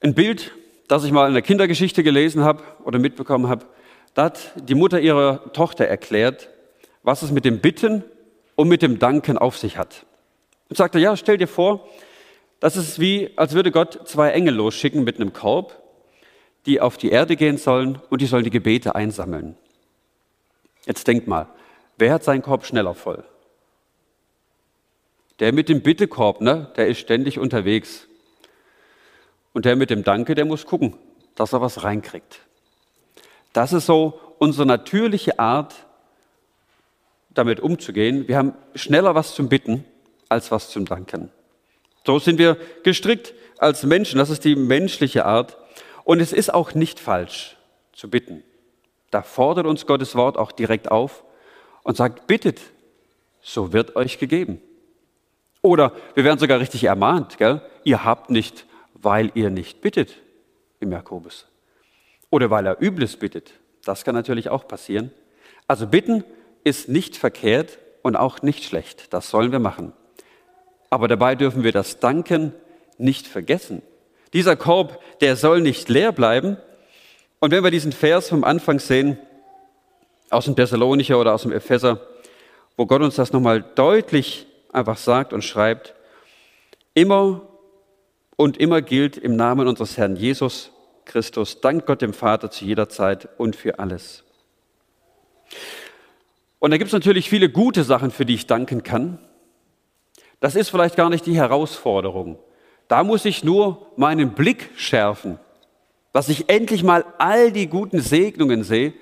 Ein 0.00 0.14
Bild, 0.14 0.52
das 0.88 1.04
ich 1.04 1.12
mal 1.12 1.26
in 1.26 1.34
der 1.34 1.42
Kindergeschichte 1.42 2.02
gelesen 2.02 2.44
habe 2.44 2.62
oder 2.84 2.98
mitbekommen 2.98 3.48
habe, 3.48 3.66
da 4.14 4.24
hat 4.24 4.52
die 4.68 4.74
Mutter 4.74 5.00
ihrer 5.00 5.52
Tochter 5.52 5.86
erklärt, 5.86 6.48
was 7.06 7.22
es 7.22 7.30
mit 7.30 7.44
dem 7.44 7.60
Bitten 7.60 8.02
und 8.56 8.66
mit 8.66 8.82
dem 8.82 8.98
Danken 8.98 9.38
auf 9.38 9.56
sich 9.56 9.78
hat. 9.78 10.04
Und 10.68 10.76
sagte, 10.76 10.98
ja, 10.98 11.16
stell 11.16 11.38
dir 11.38 11.46
vor, 11.46 11.88
das 12.58 12.76
ist 12.76 12.98
wie, 12.98 13.30
als 13.36 13.54
würde 13.54 13.70
Gott 13.70 14.08
zwei 14.08 14.30
Engel 14.30 14.56
losschicken 14.56 15.04
mit 15.04 15.20
einem 15.20 15.32
Korb, 15.32 15.80
die 16.66 16.80
auf 16.80 16.96
die 16.96 17.10
Erde 17.10 17.36
gehen 17.36 17.58
sollen 17.58 18.02
und 18.10 18.20
die 18.22 18.26
sollen 18.26 18.42
die 18.42 18.50
Gebete 18.50 18.96
einsammeln. 18.96 19.56
Jetzt 20.84 21.06
denkt 21.06 21.28
mal, 21.28 21.46
wer 21.96 22.12
hat 22.12 22.24
seinen 22.24 22.42
Korb 22.42 22.66
schneller 22.66 22.94
voll? 22.94 23.22
Der 25.38 25.52
mit 25.52 25.68
dem 25.68 25.82
Bittekorb, 25.82 26.40
ne, 26.40 26.72
der 26.76 26.88
ist 26.88 26.98
ständig 26.98 27.38
unterwegs. 27.38 28.08
Und 29.52 29.64
der 29.64 29.76
mit 29.76 29.90
dem 29.90 30.02
Danke, 30.02 30.34
der 30.34 30.44
muss 30.44 30.66
gucken, 30.66 30.96
dass 31.36 31.52
er 31.52 31.60
was 31.60 31.84
reinkriegt. 31.84 32.40
Das 33.52 33.72
ist 33.72 33.86
so 33.86 34.18
unsere 34.38 34.66
natürliche 34.66 35.38
Art, 35.38 35.85
damit 37.36 37.60
umzugehen. 37.60 38.26
Wir 38.28 38.38
haben 38.38 38.54
schneller 38.74 39.14
was 39.14 39.34
zum 39.34 39.48
Bitten 39.48 39.84
als 40.28 40.50
was 40.50 40.70
zum 40.70 40.86
Danken. 40.86 41.30
So 42.04 42.18
sind 42.18 42.38
wir 42.38 42.56
gestrickt 42.82 43.34
als 43.58 43.82
Menschen. 43.84 44.18
Das 44.18 44.30
ist 44.30 44.44
die 44.44 44.56
menschliche 44.56 45.24
Art. 45.24 45.56
Und 46.04 46.20
es 46.20 46.32
ist 46.32 46.52
auch 46.52 46.74
nicht 46.74 47.00
falsch 47.00 47.56
zu 47.92 48.08
bitten. 48.08 48.42
Da 49.10 49.22
fordert 49.22 49.66
uns 49.66 49.86
Gottes 49.86 50.14
Wort 50.14 50.36
auch 50.36 50.52
direkt 50.52 50.90
auf 50.90 51.24
und 51.82 51.96
sagt, 51.96 52.26
bittet, 52.26 52.60
so 53.40 53.72
wird 53.72 53.96
euch 53.96 54.18
gegeben. 54.18 54.60
Oder 55.62 55.92
wir 56.14 56.24
werden 56.24 56.38
sogar 56.38 56.60
richtig 56.60 56.84
ermahnt, 56.84 57.38
gell? 57.38 57.60
ihr 57.84 58.04
habt 58.04 58.30
nicht, 58.30 58.66
weil 58.94 59.30
ihr 59.34 59.50
nicht 59.50 59.80
bittet 59.80 60.16
im 60.80 60.92
Jakobus. 60.92 61.46
Oder 62.30 62.50
weil 62.50 62.66
er 62.66 62.80
Übles 62.80 63.16
bittet. 63.16 63.52
Das 63.84 64.04
kann 64.04 64.14
natürlich 64.14 64.48
auch 64.48 64.66
passieren. 64.66 65.12
Also 65.68 65.86
bitten 65.86 66.24
ist 66.66 66.88
nicht 66.88 67.16
verkehrt 67.16 67.78
und 68.02 68.16
auch 68.16 68.42
nicht 68.42 68.64
schlecht. 68.64 69.14
Das 69.14 69.30
sollen 69.30 69.52
wir 69.52 69.60
machen. 69.60 69.92
Aber 70.90 71.06
dabei 71.06 71.36
dürfen 71.36 71.62
wir 71.62 71.70
das 71.70 72.00
Danken 72.00 72.52
nicht 72.98 73.28
vergessen. 73.28 73.82
Dieser 74.32 74.56
Korb, 74.56 75.00
der 75.20 75.36
soll 75.36 75.60
nicht 75.60 75.88
leer 75.88 76.10
bleiben. 76.10 76.56
Und 77.38 77.52
wenn 77.52 77.62
wir 77.62 77.70
diesen 77.70 77.92
Vers 77.92 78.28
vom 78.28 78.42
Anfang 78.42 78.80
sehen, 78.80 79.16
aus 80.28 80.46
dem 80.46 80.56
Thessalonicher 80.56 81.20
oder 81.20 81.34
aus 81.34 81.42
dem 81.42 81.52
Epheser, 81.52 82.00
wo 82.76 82.84
Gott 82.84 83.00
uns 83.00 83.14
das 83.14 83.32
nochmal 83.32 83.62
deutlich 83.76 84.48
einfach 84.72 84.96
sagt 84.96 85.32
und 85.32 85.44
schreibt, 85.44 85.94
immer 86.94 87.42
und 88.34 88.56
immer 88.56 88.82
gilt 88.82 89.16
im 89.16 89.36
Namen 89.36 89.68
unseres 89.68 89.96
Herrn 89.96 90.16
Jesus 90.16 90.72
Christus, 91.04 91.60
dank 91.60 91.86
Gott 91.86 92.02
dem 92.02 92.12
Vater 92.12 92.50
zu 92.50 92.64
jeder 92.64 92.88
Zeit 92.88 93.28
und 93.38 93.54
für 93.54 93.78
alles. 93.78 94.24
Und 96.66 96.72
da 96.72 96.78
gibt 96.78 96.88
es 96.88 96.94
natürlich 96.94 97.30
viele 97.30 97.48
gute 97.48 97.84
Sachen, 97.84 98.10
für 98.10 98.26
die 98.26 98.34
ich 98.34 98.48
danken 98.48 98.82
kann. 98.82 99.20
Das 100.40 100.56
ist 100.56 100.68
vielleicht 100.68 100.96
gar 100.96 101.10
nicht 101.10 101.24
die 101.24 101.36
Herausforderung. 101.36 102.40
Da 102.88 103.04
muss 103.04 103.24
ich 103.24 103.44
nur 103.44 103.92
meinen 103.94 104.30
Blick 104.30 104.70
schärfen, 104.74 105.38
dass 106.12 106.28
ich 106.28 106.48
endlich 106.48 106.82
mal 106.82 107.04
all 107.18 107.52
die 107.52 107.68
guten 107.68 108.00
Segnungen 108.00 108.64
sehe, 108.64 108.94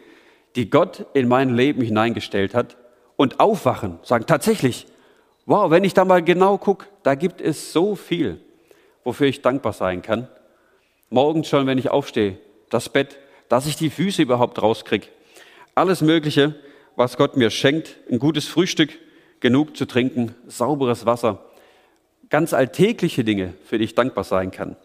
die 0.57 0.69
Gott 0.69 1.07
in 1.15 1.27
mein 1.27 1.57
Leben 1.57 1.81
hineingestellt 1.81 2.55
hat 2.55 2.77
und 3.17 3.41
aufwachen, 3.41 3.99
sagen 4.03 4.27
tatsächlich, 4.27 4.87
wow, 5.47 5.71
wenn 5.71 5.85
ich 5.85 5.95
da 5.95 6.05
mal 6.05 6.23
genau 6.23 6.59
gucke, 6.59 6.85
da 7.03 7.15
gibt 7.15 7.41
es 7.41 7.73
so 7.73 7.97
viel, 7.97 8.43
wofür 9.05 9.27
ich 9.27 9.41
dankbar 9.41 9.73
sein 9.73 10.03
kann. 10.03 10.29
Morgens 11.09 11.49
schon, 11.49 11.67
wenn 11.67 11.79
ich 11.79 11.89
aufstehe, 11.89 12.37
das 12.69 12.91
Bett, 12.91 13.19
dass 13.49 13.65
ich 13.65 13.77
die 13.77 13.89
Füße 13.89 14.21
überhaupt 14.21 14.61
rauskriege. 14.61 15.07
Alles 15.75 16.03
Mögliche, 16.03 16.57
was 16.97 17.17
Gott 17.17 17.37
mir 17.37 17.51
schenkt, 17.51 17.97
ein 18.11 18.19
gutes 18.19 18.47
Frühstück, 18.47 18.91
genug 19.41 19.77
zu 19.77 19.87
trinken, 19.87 20.35
sauberes 20.47 21.07
Wasser, 21.07 21.45
ganz 22.31 22.55
alltägliche 22.55 23.25
Dinge, 23.25 23.55
für 23.65 23.79
die 23.79 23.85
ich 23.85 23.95
dankbar 23.95 24.25
sein 24.25 24.51
kann. 24.51 24.77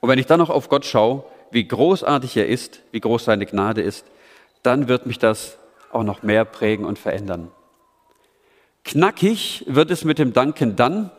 Und 0.00 0.08
wenn 0.08 0.18
ich 0.18 0.26
dann 0.26 0.38
noch 0.38 0.50
auf 0.50 0.68
Gott 0.68 0.84
schaue, 0.84 1.24
wie 1.50 1.66
großartig 1.66 2.36
er 2.36 2.48
ist, 2.48 2.82
wie 2.92 3.00
groß 3.00 3.24
seine 3.24 3.46
Gnade 3.46 3.80
ist, 3.80 4.04
dann 4.62 4.88
wird 4.88 5.06
mich 5.06 5.18
das 5.18 5.58
auch 5.90 6.02
noch 6.02 6.22
mehr 6.22 6.44
prägen 6.44 6.84
und 6.84 6.98
verändern. 6.98 7.50
Knackig 8.84 9.64
wird 9.66 9.90
es 9.90 10.04
mit 10.04 10.18
dem 10.18 10.32
Danken 10.32 10.76
dann, 10.76 11.10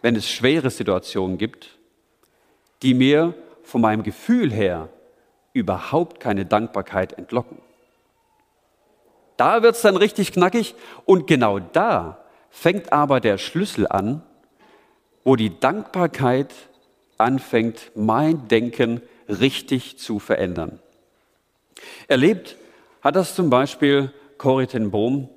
wenn 0.00 0.16
es 0.16 0.28
schwere 0.28 0.70
Situationen 0.70 1.38
gibt, 1.38 1.78
die 2.82 2.94
mir 2.94 3.34
von 3.62 3.80
meinem 3.80 4.02
Gefühl 4.02 4.52
her 4.52 4.90
überhaupt 5.52 6.20
keine 6.20 6.44
Dankbarkeit 6.44 7.14
entlocken. 7.14 7.58
Da 9.36 9.62
wird 9.62 9.76
es 9.76 9.82
dann 9.82 9.96
richtig 9.96 10.32
knackig 10.32 10.74
und 11.04 11.26
genau 11.26 11.58
da 11.58 12.24
fängt 12.50 12.92
aber 12.92 13.20
der 13.20 13.38
Schlüssel 13.38 13.86
an, 13.88 14.22
wo 15.24 15.36
die 15.36 15.58
Dankbarkeit 15.58 16.52
anfängt, 17.18 17.90
mein 17.94 18.48
Denken 18.48 19.00
richtig 19.28 19.98
zu 19.98 20.18
verändern. 20.18 20.78
Erlebt 22.06 22.56
hat 23.02 23.16
das 23.16 23.34
zum 23.34 23.50
Beispiel 23.50 24.12
Corrie 24.38 24.66
ten 24.66 24.90
Bohm 24.90 25.28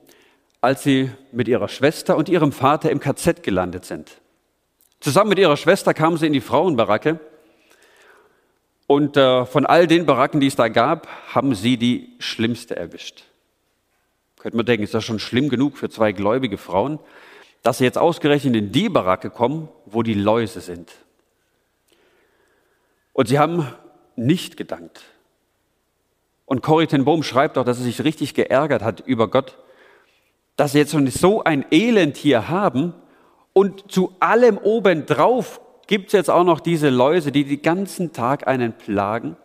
als 0.61 0.83
sie 0.83 1.11
mit 1.31 1.47
ihrer 1.47 1.67
Schwester 1.67 2.17
und 2.17 2.29
ihrem 2.29 2.51
Vater 2.51 2.89
im 2.91 2.99
KZ 2.99 3.43
gelandet 3.43 3.85
sind. 3.85 4.19
Zusammen 4.99 5.29
mit 5.29 5.39
ihrer 5.39 5.57
Schwester 5.57 5.93
kamen 5.93 6.17
sie 6.17 6.27
in 6.27 6.33
die 6.33 6.41
Frauenbaracke 6.41 7.19
und 8.87 9.15
äh, 9.17 9.45
von 9.45 9.65
all 9.65 9.85
den 9.85 10.05
Baracken, 10.05 10.39
die 10.39 10.47
es 10.47 10.55
da 10.55 10.69
gab, 10.69 11.07
haben 11.33 11.53
sie 11.53 11.77
die 11.77 12.15
schlimmste 12.19 12.75
erwischt. 12.75 13.23
Könnte 14.37 14.57
man 14.57 14.65
denken, 14.65 14.83
ist 14.83 14.93
das 14.93 15.03
schon 15.03 15.19
schlimm 15.19 15.49
genug 15.49 15.77
für 15.77 15.89
zwei 15.89 16.11
gläubige 16.11 16.57
Frauen, 16.57 16.99
dass 17.63 17.79
sie 17.79 17.83
jetzt 17.83 17.97
ausgerechnet 17.97 18.55
in 18.55 18.71
die 18.71 18.89
Baracke 18.89 19.29
kommen, 19.29 19.67
wo 19.85 20.03
die 20.03 20.13
Läuse 20.13 20.61
sind. 20.61 20.91
Und 23.13 23.27
sie 23.27 23.39
haben 23.39 23.67
nicht 24.15 24.57
gedankt. 24.57 25.03
Und 26.45 26.61
Corrie 26.61 26.87
ten 26.87 27.03
Bohm 27.03 27.23
schreibt 27.23 27.57
auch, 27.57 27.65
dass 27.65 27.77
sie 27.77 27.83
sich 27.83 28.03
richtig 28.03 28.33
geärgert 28.33 28.81
hat 28.81 29.01
über 29.01 29.27
Gott, 29.27 29.57
dass 30.55 30.71
sie 30.71 30.77
jetzt 30.79 30.91
schon 30.91 31.07
so 31.07 31.43
ein 31.43 31.65
Elend 31.71 32.15
hier 32.15 32.47
haben 32.47 32.93
und 33.53 33.91
zu 33.91 34.15
allem 34.19 34.57
obendrauf 34.57 35.59
gibt 35.87 36.07
es 36.07 36.13
jetzt 36.13 36.29
auch 36.29 36.43
noch 36.43 36.59
diese 36.59 36.89
Läuse, 36.89 37.31
die 37.31 37.43
den 37.43 37.61
ganzen 37.61 38.13
Tag 38.13 38.47
einen 38.47 38.73
plagen. 38.73 39.35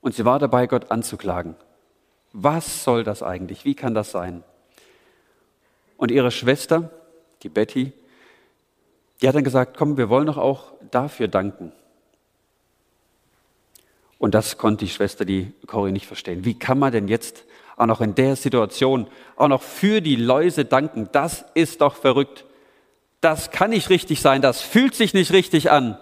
Und 0.00 0.14
sie 0.14 0.24
war 0.24 0.38
dabei, 0.38 0.66
Gott 0.66 0.90
anzuklagen. 0.90 1.56
Was 2.32 2.84
soll 2.84 3.04
das 3.04 3.22
eigentlich? 3.22 3.64
Wie 3.64 3.74
kann 3.74 3.94
das 3.94 4.10
sein? 4.10 4.44
Und 5.96 6.10
ihre 6.10 6.30
Schwester, 6.30 6.90
die 7.42 7.48
Betty, 7.48 7.92
die 9.20 9.28
hat 9.28 9.34
dann 9.34 9.44
gesagt, 9.44 9.76
komm, 9.76 9.96
wir 9.96 10.08
wollen 10.08 10.26
doch 10.26 10.38
auch 10.38 10.72
dafür 10.90 11.28
danken. 11.28 11.72
Und 14.18 14.34
das 14.34 14.58
konnte 14.58 14.84
die 14.84 14.90
Schwester, 14.90 15.24
die 15.24 15.52
Cory, 15.66 15.92
nicht 15.92 16.06
verstehen. 16.06 16.44
Wie 16.44 16.58
kann 16.58 16.78
man 16.78 16.92
denn 16.92 17.08
jetzt 17.08 17.44
auch 17.76 17.86
noch 17.86 18.00
in 18.00 18.14
der 18.14 18.36
Situation 18.36 19.08
auch 19.36 19.48
noch 19.48 19.62
für 19.62 20.00
die 20.00 20.16
Läuse 20.16 20.64
danken? 20.64 21.08
Das 21.12 21.44
ist 21.54 21.80
doch 21.80 21.96
verrückt. 21.96 22.44
Das 23.20 23.50
kann 23.50 23.70
nicht 23.70 23.90
richtig 23.90 24.20
sein. 24.20 24.42
Das 24.42 24.60
fühlt 24.60 24.94
sich 24.94 25.14
nicht 25.14 25.32
richtig 25.32 25.70
an. 25.70 25.98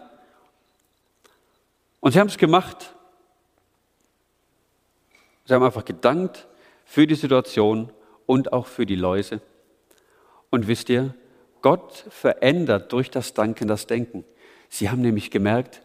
Und 2.01 2.13
sie 2.13 2.21
haben 2.21 2.29
es 2.29 2.39
gemacht. 2.39 2.95
Sie 5.49 5.55
haben 5.55 5.65
einfach 5.65 5.87
gedankt 5.87 6.47
für 6.85 7.07
die 7.07 7.15
Situation 7.15 7.91
und 8.27 8.53
auch 8.53 8.67
für 8.67 8.85
die 8.85 8.97
Läuse. 8.97 9.41
Und 10.51 10.69
wisst 10.69 10.91
ihr, 10.91 11.15
Gott 11.63 12.05
verändert 12.11 12.93
durch 12.93 13.11
das 13.11 13.33
Danken 13.33 13.67
das 13.67 13.87
Denken. 13.87 14.25
Sie 14.69 14.91
haben 14.91 15.01
nämlich 15.01 15.31
gemerkt, 15.31 15.81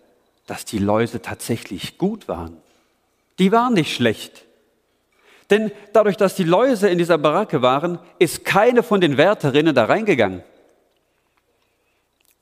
dass 0.48 0.66
die 0.66 0.80
Läuse 0.80 1.22
tatsächlich 1.22 1.98
gut 1.98 2.28
waren. 2.28 2.58
Die 3.40 3.54
waren 3.54 3.74
nicht 3.74 3.96
schlecht. 3.96 4.44
Denn 5.50 5.72
dadurch, 5.94 6.18
dass 6.18 6.36
die 6.36 6.44
Läuse 6.44 6.90
in 6.90 6.98
dieser 6.98 7.18
Baracke 7.18 7.62
waren, 7.62 8.00
ist 8.20 8.44
keine 8.44 8.84
von 8.84 9.00
den 9.00 9.16
Wärterinnen 9.16 9.74
da 9.74 9.86
reingegangen. 9.86 10.44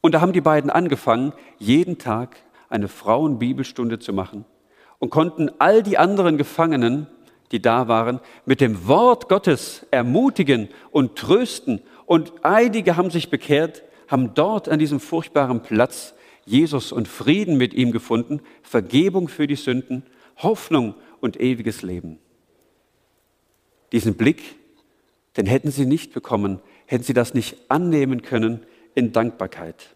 Und 0.02 0.14
da 0.14 0.22
haben 0.22 0.34
die 0.34 0.42
beiden 0.42 0.72
angefangen, 0.72 1.34
jeden 1.60 2.00
Tag 2.00 2.38
eine 2.68 2.88
Frauenbibelstunde 2.88 4.00
zu 4.00 4.12
machen 4.12 4.44
und 5.02 5.10
konnten 5.10 5.50
all 5.58 5.84
die 5.84 5.98
anderen 5.98 6.38
Gefangenen, 6.38 7.08
die 7.52 7.62
da 7.62 7.90
waren, 7.90 8.22
mit 8.46 8.62
dem 8.62 8.88
Wort 8.88 9.28
Gottes 9.28 9.86
ermutigen 9.90 10.70
und 10.92 11.18
trösten. 11.18 11.82
Und 12.06 12.32
einige 12.44 12.96
haben 12.96 13.10
sich 13.10 13.30
bekehrt, 13.30 13.84
haben 14.08 14.34
dort 14.36 14.70
an 14.70 14.80
diesem 14.80 15.00
furchtbaren 15.00 15.64
Platz 15.64 16.14
Jesus 16.46 16.92
und 16.92 17.08
Frieden 17.08 17.58
mit 17.58 17.74
ihm 17.74 17.92
gefunden, 17.92 18.42
Vergebung 18.62 19.28
für 19.28 19.48
die 19.48 19.56
Sünden, 19.56 20.04
Hoffnung 20.38 20.94
und 21.20 21.40
ewiges 21.42 21.82
Leben. 21.82 22.20
Diesen 23.92 24.16
Blick, 24.16 24.56
den 25.36 25.48
hätten 25.48 25.72
sie 25.72 25.88
nicht 25.88 26.14
bekommen, 26.14 26.62
hätten 26.86 27.04
sie 27.04 27.14
das 27.14 27.34
nicht 27.34 27.58
annehmen 27.70 28.22
können 28.22 28.66
in 28.94 29.14
Dankbarkeit. 29.14 29.96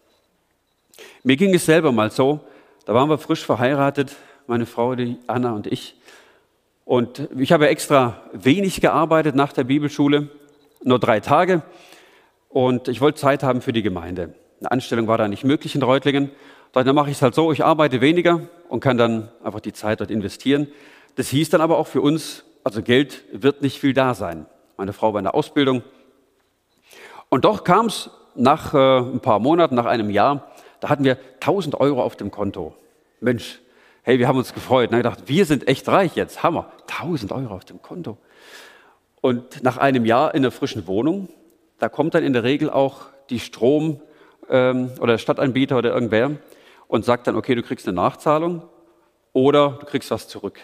Mir 1.22 1.36
ging 1.36 1.54
es 1.54 1.64
selber 1.64 1.92
mal 1.92 2.10
so, 2.10 2.40
da 2.86 2.94
waren 2.94 3.08
wir 3.08 3.18
frisch 3.18 3.44
verheiratet, 3.44 4.16
meine 4.46 4.66
Frau, 4.66 4.94
die 4.94 5.18
Anna 5.26 5.52
und 5.52 5.66
ich. 5.66 5.96
Und 6.84 7.28
ich 7.36 7.52
habe 7.52 7.68
extra 7.68 8.22
wenig 8.32 8.80
gearbeitet 8.80 9.34
nach 9.34 9.52
der 9.52 9.64
Bibelschule, 9.64 10.28
nur 10.82 10.98
drei 10.98 11.20
Tage. 11.20 11.62
Und 12.48 12.88
ich 12.88 13.00
wollte 13.00 13.20
Zeit 13.20 13.42
haben 13.42 13.60
für 13.60 13.72
die 13.72 13.82
Gemeinde. 13.82 14.34
Eine 14.60 14.70
Anstellung 14.70 15.08
war 15.08 15.18
da 15.18 15.28
nicht 15.28 15.44
möglich 15.44 15.74
in 15.74 15.82
Reutlingen. 15.82 16.30
Dann 16.72 16.94
mache 16.94 17.10
ich 17.10 17.16
es 17.16 17.22
halt 17.22 17.34
so, 17.34 17.52
ich 17.52 17.64
arbeite 17.64 18.00
weniger 18.00 18.42
und 18.68 18.80
kann 18.80 18.98
dann 18.98 19.30
einfach 19.42 19.60
die 19.60 19.72
Zeit 19.72 20.00
dort 20.00 20.10
investieren. 20.10 20.68
Das 21.16 21.28
hieß 21.28 21.50
dann 21.50 21.60
aber 21.60 21.78
auch 21.78 21.86
für 21.86 22.00
uns, 22.00 22.44
also 22.64 22.82
Geld 22.82 23.24
wird 23.32 23.62
nicht 23.62 23.80
viel 23.80 23.94
da 23.94 24.14
sein. 24.14 24.46
Meine 24.76 24.92
Frau 24.92 25.12
war 25.12 25.20
in 25.20 25.24
der 25.24 25.34
Ausbildung. 25.34 25.82
Und 27.28 27.44
doch 27.44 27.64
kam 27.64 27.86
es 27.86 28.10
nach 28.34 28.74
äh, 28.74 28.98
ein 28.98 29.20
paar 29.20 29.38
Monaten, 29.38 29.74
nach 29.74 29.86
einem 29.86 30.10
Jahr, 30.10 30.52
da 30.80 30.88
hatten 30.88 31.04
wir 31.04 31.18
1000 31.40 31.80
Euro 31.80 32.02
auf 32.02 32.16
dem 32.16 32.30
Konto. 32.30 32.74
Mensch, 33.20 33.60
hey, 34.06 34.20
wir 34.20 34.28
haben 34.28 34.38
uns 34.38 34.54
gefreut. 34.54 34.92
Und 34.92 34.98
gedacht, 34.98 35.24
wir 35.26 35.44
sind 35.46 35.66
echt 35.66 35.88
reich 35.88 36.14
jetzt, 36.14 36.44
Hammer, 36.44 36.70
1000 36.82 37.32
Euro 37.32 37.54
auf 37.54 37.64
dem 37.64 37.82
Konto. 37.82 38.16
Und 39.20 39.64
nach 39.64 39.78
einem 39.78 40.04
Jahr 40.04 40.32
in 40.32 40.44
einer 40.44 40.52
frischen 40.52 40.86
Wohnung, 40.86 41.28
da 41.80 41.88
kommt 41.88 42.14
dann 42.14 42.22
in 42.22 42.32
der 42.32 42.44
Regel 42.44 42.70
auch 42.70 43.06
die 43.30 43.40
Strom- 43.40 44.00
ähm, 44.48 44.92
oder 45.00 45.14
der 45.14 45.18
Stadtanbieter 45.18 45.76
oder 45.76 45.92
irgendwer 45.92 46.30
und 46.86 47.04
sagt 47.04 47.26
dann, 47.26 47.34
okay, 47.34 47.56
du 47.56 47.64
kriegst 47.64 47.88
eine 47.88 47.96
Nachzahlung 47.96 48.62
oder 49.32 49.70
du 49.80 49.86
kriegst 49.86 50.12
was 50.12 50.28
zurück. 50.28 50.60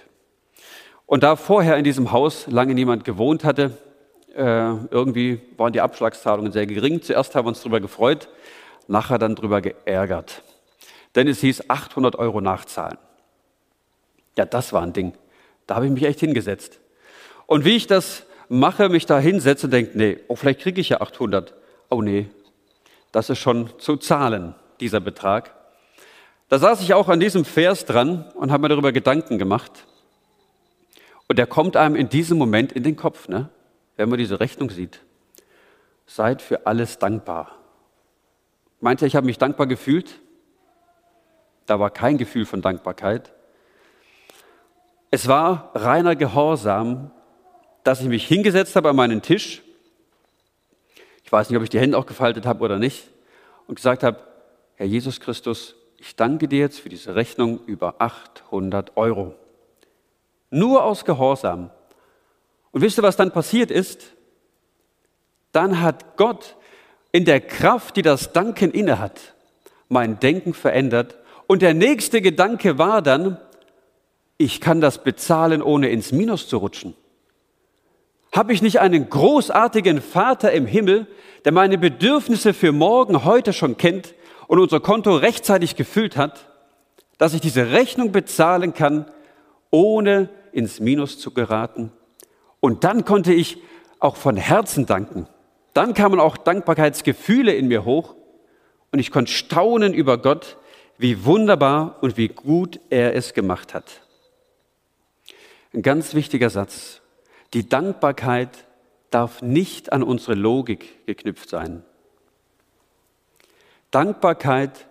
Und 1.06 1.24
da 1.24 1.34
vorher 1.34 1.76
in 1.76 1.82
diesem 1.82 2.12
Haus 2.12 2.46
lange 2.46 2.74
niemand 2.74 3.04
gewohnt 3.04 3.42
hatte, 3.42 3.76
äh, 4.36 4.40
irgendwie 4.40 5.40
waren 5.56 5.72
die 5.72 5.80
Abschlagszahlungen 5.80 6.52
sehr 6.52 6.66
gering. 6.66 7.02
Zuerst 7.02 7.34
haben 7.34 7.46
wir 7.46 7.48
uns 7.48 7.58
darüber 7.58 7.80
gefreut, 7.80 8.28
nachher 8.86 9.18
dann 9.18 9.34
darüber 9.34 9.60
geärgert. 9.60 10.42
Denn 11.16 11.26
es 11.26 11.40
hieß 11.40 11.68
800 11.68 12.14
Euro 12.14 12.40
nachzahlen. 12.40 12.98
Ja, 14.36 14.44
das 14.44 14.72
war 14.72 14.82
ein 14.82 14.92
Ding. 14.92 15.12
Da 15.66 15.76
habe 15.76 15.86
ich 15.86 15.92
mich 15.92 16.04
echt 16.04 16.20
hingesetzt. 16.20 16.80
Und 17.46 17.64
wie 17.64 17.76
ich 17.76 17.86
das 17.86 18.24
mache, 18.48 18.88
mich 18.88 19.06
da 19.06 19.18
hinsetze 19.18 19.66
und 19.66 19.72
denke, 19.72 19.96
nee, 19.96 20.18
oh, 20.28 20.36
vielleicht 20.36 20.60
kriege 20.60 20.80
ich 20.80 20.90
ja 20.90 21.00
800. 21.00 21.54
Oh 21.90 22.02
nee, 22.02 22.28
das 23.12 23.30
ist 23.30 23.38
schon 23.38 23.78
zu 23.78 23.96
zahlen, 23.96 24.54
dieser 24.80 25.00
Betrag. 25.00 25.54
Da 26.48 26.58
saß 26.58 26.82
ich 26.82 26.94
auch 26.94 27.08
an 27.08 27.20
diesem 27.20 27.44
Vers 27.44 27.84
dran 27.84 28.30
und 28.34 28.50
habe 28.50 28.62
mir 28.62 28.68
darüber 28.68 28.92
Gedanken 28.92 29.38
gemacht. 29.38 29.86
Und 31.28 31.38
der 31.38 31.46
kommt 31.46 31.76
einem 31.76 31.96
in 31.96 32.08
diesem 32.08 32.36
Moment 32.36 32.72
in 32.72 32.82
den 32.82 32.96
Kopf, 32.96 33.28
ne? 33.28 33.48
wenn 33.96 34.08
man 34.08 34.18
diese 34.18 34.40
Rechnung 34.40 34.70
sieht. 34.70 35.00
Seid 36.06 36.42
für 36.42 36.66
alles 36.66 36.98
dankbar. 36.98 37.56
Meint 38.80 39.00
ihr, 39.00 39.06
ich 39.06 39.16
habe 39.16 39.26
mich 39.26 39.38
dankbar 39.38 39.66
gefühlt? 39.66 40.20
Da 41.66 41.78
war 41.78 41.90
kein 41.90 42.18
Gefühl 42.18 42.44
von 42.44 42.60
Dankbarkeit. 42.60 43.32
Es 45.12 45.28
war 45.28 45.70
reiner 45.74 46.16
Gehorsam, 46.16 47.12
dass 47.84 48.00
ich 48.00 48.08
mich 48.08 48.26
hingesetzt 48.26 48.74
habe 48.74 48.90
an 48.90 48.96
meinen 48.96 49.22
Tisch 49.22 49.62
ich 51.32 51.34
weiß 51.34 51.48
nicht, 51.48 51.56
ob 51.56 51.62
ich 51.62 51.70
die 51.70 51.80
Hände 51.80 51.96
auch 51.96 52.04
gefaltet 52.04 52.44
habe 52.44 52.62
oder 52.62 52.78
nicht, 52.78 53.08
und 53.66 53.76
gesagt 53.76 54.02
habe, 54.02 54.18
Herr 54.74 54.84
Jesus 54.84 55.18
Christus, 55.18 55.76
ich 55.96 56.14
danke 56.14 56.46
dir 56.46 56.58
jetzt 56.58 56.80
für 56.80 56.90
diese 56.90 57.14
Rechnung 57.14 57.58
über 57.64 57.94
800 58.00 58.98
Euro. 58.98 59.34
Nur 60.50 60.84
aus 60.84 61.06
Gehorsam. 61.06 61.70
Und 62.70 62.82
wisst 62.82 62.98
ihr, 62.98 63.02
was 63.02 63.16
dann 63.16 63.32
passiert 63.32 63.70
ist? 63.70 64.12
Dann 65.52 65.80
hat 65.80 66.18
Gott 66.18 66.54
in 67.12 67.24
der 67.24 67.40
Kraft, 67.40 67.96
die 67.96 68.02
das 68.02 68.34
Danken 68.34 68.70
innehat, 68.70 69.32
mein 69.88 70.20
Denken 70.20 70.52
verändert. 70.52 71.16
Und 71.46 71.62
der 71.62 71.72
nächste 71.72 72.20
Gedanke 72.20 72.76
war 72.76 73.00
dann, 73.00 73.38
ich 74.42 74.60
kann 74.60 74.80
das 74.80 75.04
bezahlen, 75.04 75.62
ohne 75.62 75.88
ins 75.88 76.12
Minus 76.12 76.48
zu 76.48 76.58
rutschen. 76.58 76.94
Habe 78.32 78.52
ich 78.52 78.62
nicht 78.62 78.80
einen 78.80 79.08
großartigen 79.08 80.00
Vater 80.00 80.52
im 80.52 80.66
Himmel, 80.66 81.06
der 81.44 81.52
meine 81.52 81.78
Bedürfnisse 81.78 82.54
für 82.54 82.72
morgen 82.72 83.24
heute 83.24 83.52
schon 83.52 83.76
kennt 83.76 84.14
und 84.48 84.58
unser 84.58 84.80
Konto 84.80 85.14
rechtzeitig 85.14 85.76
gefüllt 85.76 86.16
hat, 86.16 86.48
dass 87.18 87.34
ich 87.34 87.40
diese 87.40 87.70
Rechnung 87.72 88.10
bezahlen 88.10 88.74
kann, 88.74 89.06
ohne 89.70 90.28
ins 90.52 90.80
Minus 90.80 91.18
zu 91.18 91.32
geraten? 91.32 91.92
Und 92.60 92.84
dann 92.84 93.04
konnte 93.04 93.32
ich 93.32 93.58
auch 93.98 94.16
von 94.16 94.36
Herzen 94.36 94.86
danken. 94.86 95.28
Dann 95.74 95.94
kamen 95.94 96.20
auch 96.20 96.36
Dankbarkeitsgefühle 96.36 97.54
in 97.54 97.68
mir 97.68 97.84
hoch 97.84 98.14
und 98.90 98.98
ich 98.98 99.10
konnte 99.10 99.32
staunen 99.32 99.94
über 99.94 100.18
Gott, 100.18 100.56
wie 100.98 101.24
wunderbar 101.24 101.98
und 102.00 102.16
wie 102.16 102.28
gut 102.28 102.80
er 102.90 103.14
es 103.14 103.34
gemacht 103.34 103.74
hat. 103.74 104.01
Ein 105.74 105.82
ganz 105.82 106.14
wichtiger 106.14 106.50
Satz. 106.50 107.00
Die 107.54 107.68
Dankbarkeit 107.68 108.66
darf 109.10 109.40
nicht 109.42 109.92
an 109.92 110.02
unsere 110.02 110.34
Logik 110.34 111.06
geknüpft 111.06 111.48
sein. 111.48 111.82
Dankbarkeit 113.90 114.86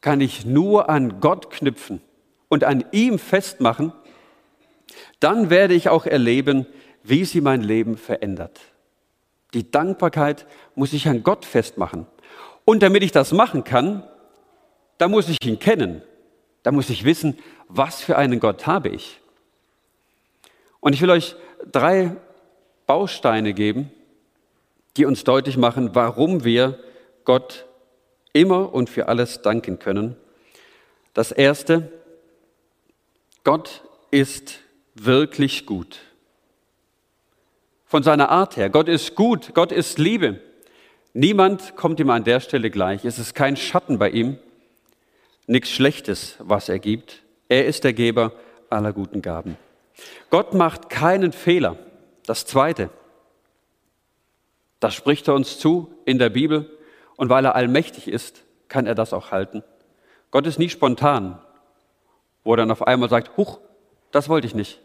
kann 0.00 0.20
ich 0.20 0.44
nur 0.44 0.88
an 0.88 1.20
Gott 1.20 1.50
knüpfen 1.50 2.00
und 2.48 2.64
an 2.64 2.84
ihm 2.92 3.18
festmachen, 3.18 3.92
dann 5.20 5.50
werde 5.50 5.74
ich 5.74 5.88
auch 5.88 6.06
erleben, 6.06 6.66
wie 7.02 7.24
sie 7.24 7.40
mein 7.40 7.62
Leben 7.62 7.96
verändert. 7.96 8.60
Die 9.54 9.70
Dankbarkeit 9.70 10.46
muss 10.74 10.92
ich 10.92 11.08
an 11.08 11.22
Gott 11.22 11.44
festmachen. 11.44 12.06
Und 12.64 12.82
damit 12.82 13.02
ich 13.02 13.12
das 13.12 13.32
machen 13.32 13.64
kann, 13.64 14.02
da 14.98 15.08
muss 15.08 15.28
ich 15.28 15.38
ihn 15.44 15.58
kennen. 15.58 16.02
Da 16.62 16.72
muss 16.72 16.90
ich 16.90 17.04
wissen, 17.04 17.38
was 17.68 18.00
für 18.00 18.16
einen 18.16 18.40
Gott 18.40 18.66
habe 18.66 18.88
ich. 18.88 19.20
Und 20.84 20.92
ich 20.92 21.00
will 21.00 21.08
euch 21.08 21.34
drei 21.72 22.14
Bausteine 22.86 23.54
geben, 23.54 23.90
die 24.98 25.06
uns 25.06 25.24
deutlich 25.24 25.56
machen, 25.56 25.94
warum 25.94 26.44
wir 26.44 26.78
Gott 27.24 27.64
immer 28.34 28.74
und 28.74 28.90
für 28.90 29.08
alles 29.08 29.40
danken 29.40 29.78
können. 29.78 30.14
Das 31.14 31.32
erste, 31.32 31.90
Gott 33.44 33.82
ist 34.10 34.60
wirklich 34.94 35.64
gut. 35.64 36.00
Von 37.86 38.02
seiner 38.02 38.28
Art 38.28 38.58
her, 38.58 38.68
Gott 38.68 38.90
ist 38.90 39.14
gut, 39.14 39.54
Gott 39.54 39.72
ist 39.72 39.98
Liebe. 39.98 40.38
Niemand 41.14 41.76
kommt 41.76 41.98
ihm 41.98 42.10
an 42.10 42.24
der 42.24 42.40
Stelle 42.40 42.70
gleich. 42.70 43.06
Es 43.06 43.18
ist 43.18 43.34
kein 43.34 43.56
Schatten 43.56 43.98
bei 43.98 44.10
ihm, 44.10 44.36
nichts 45.46 45.70
Schlechtes, 45.70 46.36
was 46.40 46.68
er 46.68 46.78
gibt. 46.78 47.22
Er 47.48 47.64
ist 47.64 47.84
der 47.84 47.94
Geber 47.94 48.32
aller 48.68 48.92
guten 48.92 49.22
Gaben. 49.22 49.56
Gott 50.30 50.54
macht 50.54 50.90
keinen 50.90 51.32
Fehler. 51.32 51.76
Das 52.26 52.46
Zweite, 52.46 52.90
das 54.80 54.94
spricht 54.94 55.28
er 55.28 55.34
uns 55.34 55.58
zu 55.58 55.94
in 56.04 56.18
der 56.18 56.30
Bibel 56.30 56.70
und 57.16 57.28
weil 57.28 57.44
er 57.44 57.54
allmächtig 57.54 58.08
ist, 58.08 58.42
kann 58.68 58.86
er 58.86 58.94
das 58.94 59.12
auch 59.12 59.30
halten. 59.30 59.62
Gott 60.30 60.46
ist 60.46 60.58
nie 60.58 60.68
spontan, 60.68 61.40
wo 62.42 62.54
er 62.54 62.58
dann 62.58 62.70
auf 62.70 62.86
einmal 62.86 63.08
sagt, 63.08 63.36
huch, 63.36 63.60
das 64.10 64.28
wollte 64.28 64.46
ich 64.46 64.54
nicht. 64.54 64.80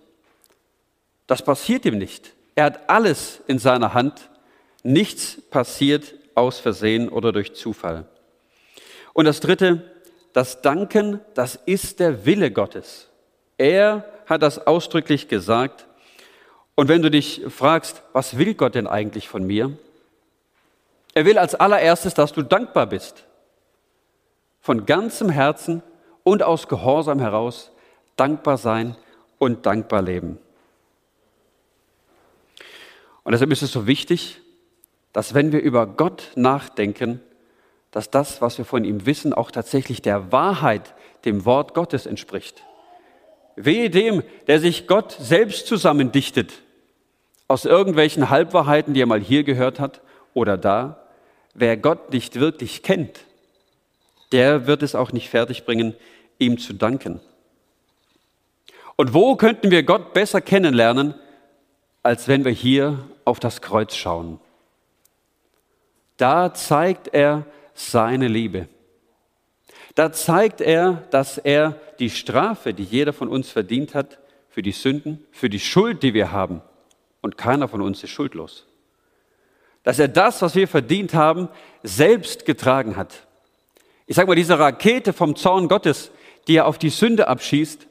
Das 1.28 1.42
passiert 1.44 1.86
ihm 1.86 1.98
nicht. 1.98 2.34
Er 2.56 2.66
hat 2.66 2.90
alles 2.90 3.42
in 3.48 3.60
seiner 3.60 3.94
Hand. 3.94 4.30
Nichts 4.84 5.42
passiert 5.50 6.14
aus 6.36 6.60
Versehen 6.60 7.10
oder 7.10 7.32
durch 7.32 7.54
Zufall. 7.54 8.06
Und 9.14 9.26
das 9.26 9.40
Dritte, 9.40 9.92
das 10.34 10.62
Danken, 10.62 11.20
das 11.34 11.56
ist 11.56 12.00
der 12.00 12.26
Wille 12.26 12.52
Gottes. 12.52 13.08
Er 13.58 14.06
hat 14.30 14.44
das 14.44 14.66
ausdrücklich 14.68 15.28
gesagt. 15.28 15.88
Und 16.76 16.88
wenn 16.88 17.02
du 17.02 17.12
dich 17.12 17.42
fragst, 17.50 18.04
was 18.14 18.38
will 18.38 18.54
Gott 18.54 18.76
denn 18.76 18.88
eigentlich 18.88 19.28
von 19.28 19.46
mir? 19.46 19.78
Er 21.14 21.26
will 21.26 21.38
als 21.38 21.56
allererstes, 21.56 22.14
dass 22.14 22.32
du 22.32 22.44
dankbar 22.44 22.88
bist. 22.88 23.26
Von 24.62 24.86
ganzem 24.86 25.30
Herzen 25.30 25.82
und 26.24 26.44
aus 26.44 26.68
Gehorsam 26.68 27.20
heraus 27.20 27.72
dankbar 28.16 28.58
sein 28.58 28.96
und 29.40 29.66
dankbar 29.66 30.02
leben. 30.02 30.38
Und 33.24 33.32
deshalb 33.32 33.52
ist 33.52 33.64
es 33.64 33.72
so 33.72 33.88
wichtig, 33.88 34.42
dass 35.14 35.34
wenn 35.34 35.52
wir 35.52 35.62
über 35.62 35.88
Gott 35.88 36.32
nachdenken, 36.36 37.22
dass 37.92 38.12
das, 38.12 38.42
was 38.42 38.58
wir 38.58 38.66
von 38.66 38.84
ihm 38.84 39.06
wissen, 39.06 39.34
auch 39.34 39.52
tatsächlich 39.52 40.02
der 40.02 40.32
Wahrheit, 40.32 40.94
dem 41.26 41.46
Wort 41.46 41.74
Gottes 41.74 42.06
entspricht. 42.06 42.64
Wehe 43.62 43.90
dem, 43.90 44.24
der 44.48 44.62
sich 44.62 44.88
Gott 44.88 45.12
selbst 45.20 45.68
zusammendichtet, 45.68 46.54
aus 47.50 47.66
irgendwelchen 47.66 48.30
Halbwahrheiten, 48.30 48.94
die 48.94 49.02
er 49.02 49.06
mal 49.06 49.20
hier 49.20 49.44
gehört 49.44 49.82
hat 49.82 50.00
oder 50.34 50.58
da. 50.58 51.06
Wer 51.54 51.76
Gott 51.76 52.14
nicht 52.14 52.40
wirklich 52.40 52.84
kennt, 52.84 53.20
der 54.32 54.66
wird 54.66 54.82
es 54.82 54.96
auch 54.96 55.12
nicht 55.12 55.30
fertigbringen, 55.30 55.94
ihm 56.38 56.58
zu 56.58 56.74
danken. 56.74 57.20
Und 58.96 59.14
wo 59.14 59.36
könnten 59.36 59.72
wir 59.72 59.84
Gott 59.84 60.14
besser 60.14 60.40
kennenlernen, 60.40 61.14
als 62.02 62.30
wenn 62.30 62.46
wir 62.46 62.54
hier 62.54 63.00
auf 63.26 63.42
das 63.42 63.62
Kreuz 63.62 63.94
schauen? 63.94 64.40
Da 66.16 66.54
zeigt 66.54 67.10
er 67.14 67.46
seine 67.74 68.30
Liebe. 68.30 68.70
Da 70.00 70.14
zeigt 70.14 70.62
er, 70.62 71.04
dass 71.10 71.38
er 71.38 71.76
die 72.00 72.10
Strafe, 72.10 72.74
die 72.74 72.86
jeder 72.86 73.12
von 73.12 73.28
uns 73.28 73.50
verdient 73.50 73.94
hat, 73.94 74.18
für 74.48 74.62
die 74.62 74.72
Sünden, 74.72 75.26
für 75.30 75.50
die 75.50 75.60
Schuld, 75.60 76.04
die 76.04 76.14
wir 76.14 76.32
haben, 76.32 76.62
und 77.20 77.38
keiner 77.38 77.68
von 77.68 77.82
uns 77.82 78.02
ist 78.02 78.12
schuldlos, 78.12 78.66
dass 79.84 80.00
er 80.00 80.08
das, 80.08 80.42
was 80.42 80.56
wir 80.56 80.70
verdient 80.70 81.14
haben, 81.14 81.50
selbst 81.84 82.46
getragen 82.46 82.96
hat. 82.96 83.28
Ich 84.06 84.16
sage 84.16 84.30
mal, 84.30 84.36
diese 84.36 84.58
Rakete 84.58 85.12
vom 85.12 85.36
Zorn 85.36 85.68
Gottes, 85.68 86.12
die 86.48 86.56
er 86.56 86.68
auf 86.68 86.78
die 86.78 86.92
Sünde 86.92 87.28
abschießt 87.28 87.86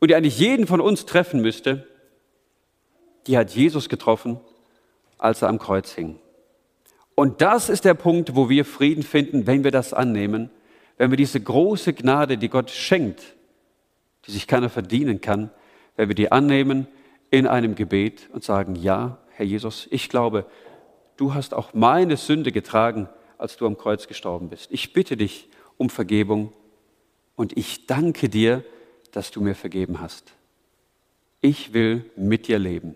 und 0.00 0.10
die 0.10 0.16
eigentlich 0.16 0.40
jeden 0.40 0.66
von 0.66 0.80
uns 0.80 1.06
treffen 1.06 1.42
müsste, 1.42 1.86
die 3.28 3.38
hat 3.38 3.52
Jesus 3.52 3.88
getroffen, 3.88 4.40
als 5.16 5.42
er 5.42 5.48
am 5.48 5.60
Kreuz 5.60 5.92
hing. 5.92 6.18
Und 7.14 7.40
das 7.40 7.68
ist 7.68 7.84
der 7.84 7.94
Punkt, 7.94 8.34
wo 8.34 8.48
wir 8.48 8.64
Frieden 8.64 9.04
finden, 9.04 9.46
wenn 9.46 9.62
wir 9.62 9.70
das 9.70 9.94
annehmen, 9.94 10.50
wenn 10.98 11.10
wir 11.10 11.16
diese 11.16 11.40
große 11.40 11.92
Gnade, 11.92 12.38
die 12.38 12.48
Gott 12.48 12.70
schenkt, 12.70 13.22
die 14.26 14.30
sich 14.30 14.46
keiner 14.46 14.68
verdienen 14.68 15.20
kann, 15.20 15.50
wenn 15.96 16.08
wir 16.08 16.14
die 16.14 16.30
annehmen 16.32 16.86
in 17.30 17.46
einem 17.46 17.74
Gebet 17.74 18.28
und 18.32 18.44
sagen, 18.44 18.76
ja, 18.76 19.18
Herr 19.30 19.46
Jesus, 19.46 19.88
ich 19.90 20.08
glaube, 20.08 20.46
du 21.16 21.34
hast 21.34 21.54
auch 21.54 21.74
meine 21.74 22.16
Sünde 22.16 22.52
getragen, 22.52 23.08
als 23.38 23.56
du 23.56 23.66
am 23.66 23.76
Kreuz 23.76 24.06
gestorben 24.06 24.48
bist. 24.48 24.70
Ich 24.70 24.92
bitte 24.92 25.16
dich 25.16 25.48
um 25.76 25.90
Vergebung 25.90 26.52
und 27.34 27.56
ich 27.56 27.86
danke 27.86 28.28
dir, 28.28 28.64
dass 29.10 29.30
du 29.30 29.40
mir 29.40 29.54
vergeben 29.54 30.00
hast. 30.00 30.32
Ich 31.40 31.72
will 31.72 32.04
mit 32.16 32.46
dir 32.46 32.58
leben. 32.58 32.94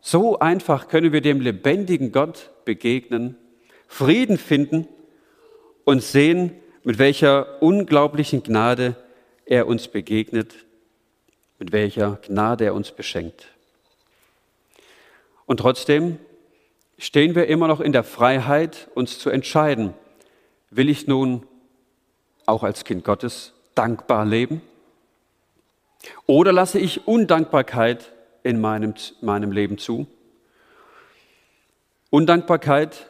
So 0.00 0.38
einfach 0.38 0.86
können 0.86 1.12
wir 1.12 1.20
dem 1.20 1.40
lebendigen 1.40 2.12
Gott 2.12 2.50
begegnen, 2.64 3.36
Frieden 3.88 4.38
finden 4.38 4.86
und 5.86 6.02
sehen, 6.02 6.52
mit 6.82 6.98
welcher 6.98 7.62
unglaublichen 7.62 8.42
Gnade 8.42 8.96
er 9.46 9.68
uns 9.68 9.86
begegnet, 9.88 10.52
mit 11.60 11.72
welcher 11.72 12.18
Gnade 12.26 12.64
er 12.64 12.74
uns 12.74 12.90
beschenkt. 12.90 13.46
Und 15.46 15.58
trotzdem 15.60 16.18
stehen 16.98 17.36
wir 17.36 17.46
immer 17.46 17.68
noch 17.68 17.80
in 17.80 17.92
der 17.92 18.02
Freiheit, 18.02 18.88
uns 18.94 19.20
zu 19.20 19.30
entscheiden, 19.30 19.94
will 20.70 20.90
ich 20.90 21.06
nun 21.06 21.46
auch 22.46 22.64
als 22.64 22.84
Kind 22.84 23.04
Gottes 23.04 23.52
dankbar 23.76 24.26
leben? 24.26 24.60
Oder 26.26 26.52
lasse 26.52 26.80
ich 26.80 27.06
Undankbarkeit 27.06 28.12
in 28.42 28.60
meinem, 28.60 28.94
meinem 29.20 29.52
Leben 29.52 29.78
zu. 29.78 30.08
Undankbarkeit 32.10 33.08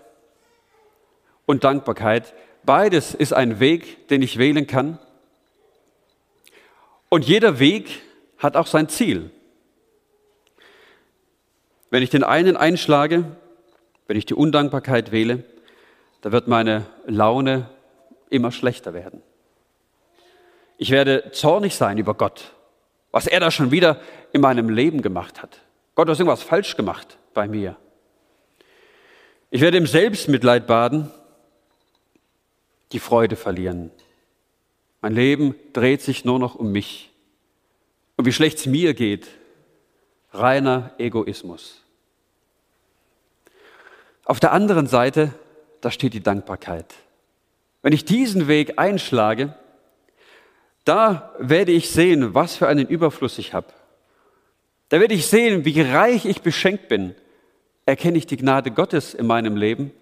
und 1.47 1.65
Dankbarkeit, 1.65 2.35
beides 2.67 3.15
ist 3.15 3.33
ein 3.33 3.61
Weg, 3.61 4.09
den 4.09 4.23
ich 4.23 4.39
wählen 4.39 4.67
kann. 4.67 4.99
Und 7.09 7.25
jeder 7.25 7.59
Weg 7.59 8.03
hat 8.39 8.57
auch 8.57 8.67
sein 8.67 8.89
Ziel. 8.89 9.31
Wenn 11.91 12.03
ich 12.03 12.11
den 12.11 12.25
einen 12.25 12.57
einschlage, 12.57 13.25
wenn 14.07 14.17
ich 14.17 14.27
die 14.27 14.35
Undankbarkeit 14.35 15.13
wähle, 15.13 15.45
da 16.21 16.33
wird 16.33 16.49
meine 16.49 16.87
Laune 17.07 17.71
immer 18.29 18.51
schlechter 18.51 18.93
werden. 18.93 19.23
Ich 20.77 20.91
werde 20.91 21.31
zornig 21.31 21.77
sein 21.77 21.97
über 21.97 22.15
Gott 22.15 22.53
was 23.17 23.27
er 23.27 23.41
da 23.41 23.51
schon 23.51 23.71
wieder 23.71 23.99
in 24.35 24.43
meinem 24.43 24.69
Leben 24.69 25.01
gemacht 25.01 25.43
hat. 25.43 25.63
Gott 25.95 26.07
hat 26.07 26.19
irgendwas 26.19 26.43
falsch 26.43 26.77
gemacht 26.77 27.17
bei 27.33 27.49
mir. 27.49 27.77
Ich 29.49 29.63
werde 29.63 29.79
im 29.79 29.87
Selbstmitleid 29.87 30.67
baden, 30.67 31.11
die 32.93 33.01
Freude 33.01 33.37
verlieren. 33.37 33.91
Mein 35.01 35.15
Leben 35.15 35.55
dreht 35.73 36.03
sich 36.03 36.25
nur 36.25 36.39
noch 36.39 36.55
um 36.55 36.73
mich. 36.73 37.11
Und 38.17 38.25
wie 38.25 38.33
schlecht 38.33 38.59
es 38.59 38.67
mir 38.67 38.95
geht, 38.95 39.29
reiner 40.33 40.93
Egoismus. 40.99 41.83
Auf 44.25 44.41
der 44.41 44.53
anderen 44.53 44.87
Seite, 44.87 45.33
da 45.81 45.91
steht 45.91 46.15
die 46.15 46.23
Dankbarkeit. 46.23 46.95
Wenn 47.83 47.93
ich 47.93 48.05
diesen 48.05 48.49
Weg 48.49 48.79
einschlage, 48.79 49.55
da 50.85 51.35
werde 51.39 51.73
ich 51.73 51.91
sehen, 51.91 52.35
was 52.35 52.57
für 52.57 52.69
einen 52.69 52.87
Überfluss 52.87 53.39
ich 53.39 53.55
habe. 53.55 53.69
Da 54.89 55.01
werde 55.01 55.15
ich 55.15 55.27
sehen, 55.27 55.65
wie 55.65 55.81
reich 55.81 56.27
ich 56.27 56.43
beschenkt 56.43 56.89
bin. 56.89 57.15
Erkenne 57.87 58.19
ich 58.19 58.27
die 58.27 58.37
Gnade 58.37 58.71
Gottes 58.71 59.15
in 59.15 59.27
meinem 59.27 59.57
Leben 59.57 59.93